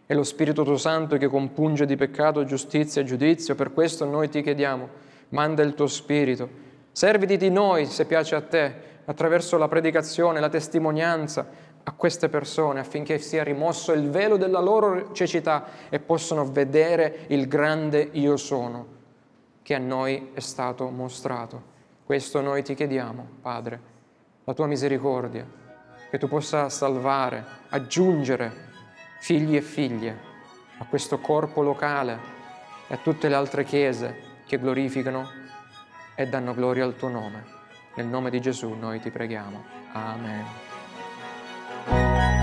È 0.04 0.14
lo 0.14 0.24
Spirito 0.24 0.64
tuo 0.64 0.76
Santo 0.76 1.16
che 1.16 1.28
compunge 1.28 1.86
di 1.86 1.96
peccato, 1.96 2.44
giustizia 2.44 3.02
e 3.02 3.04
giudizio. 3.04 3.54
Per 3.54 3.72
questo 3.72 4.04
noi 4.04 4.28
ti 4.28 4.42
chiediamo, 4.42 4.88
manda 5.30 5.62
il 5.62 5.74
tuo 5.74 5.86
Spirito. 5.86 6.48
Serviti 6.92 7.36
di 7.36 7.50
noi, 7.50 7.86
se 7.86 8.06
piace 8.06 8.34
a 8.34 8.40
te, 8.40 8.74
attraverso 9.04 9.56
la 9.56 9.68
predicazione, 9.68 10.40
la 10.40 10.48
testimonianza 10.48 11.46
a 11.88 11.92
queste 11.92 12.28
persone 12.28 12.80
affinché 12.80 13.18
sia 13.18 13.42
rimosso 13.42 13.92
il 13.92 14.10
velo 14.10 14.36
della 14.36 14.60
loro 14.60 15.12
cecità 15.12 15.68
e 15.88 15.98
possano 15.98 16.44
vedere 16.44 17.24
il 17.28 17.48
grande 17.48 18.10
io 18.12 18.36
sono 18.36 18.96
che 19.62 19.74
a 19.74 19.78
noi 19.78 20.32
è 20.34 20.40
stato 20.40 20.90
mostrato. 20.90 21.76
Questo 22.04 22.42
noi 22.42 22.62
ti 22.62 22.74
chiediamo, 22.74 23.26
Padre, 23.40 23.80
la 24.44 24.52
tua 24.52 24.66
misericordia, 24.66 25.46
che 26.10 26.18
tu 26.18 26.28
possa 26.28 26.68
salvare, 26.68 27.42
aggiungere 27.70 28.66
figli 29.20 29.56
e 29.56 29.62
figlie 29.62 30.16
a 30.78 30.84
questo 30.84 31.18
corpo 31.20 31.62
locale 31.62 32.18
e 32.86 32.94
a 32.94 32.98
tutte 32.98 33.28
le 33.28 33.34
altre 33.34 33.64
chiese 33.64 34.26
che 34.46 34.58
glorificano 34.58 35.26
e 36.14 36.26
danno 36.26 36.52
gloria 36.52 36.84
al 36.84 36.96
tuo 36.96 37.08
nome. 37.08 37.44
Nel 37.94 38.06
nome 38.06 38.28
di 38.28 38.42
Gesù 38.42 38.74
noi 38.74 39.00
ti 39.00 39.10
preghiamo. 39.10 39.64
Amen. 39.92 40.67
Música 41.86 42.37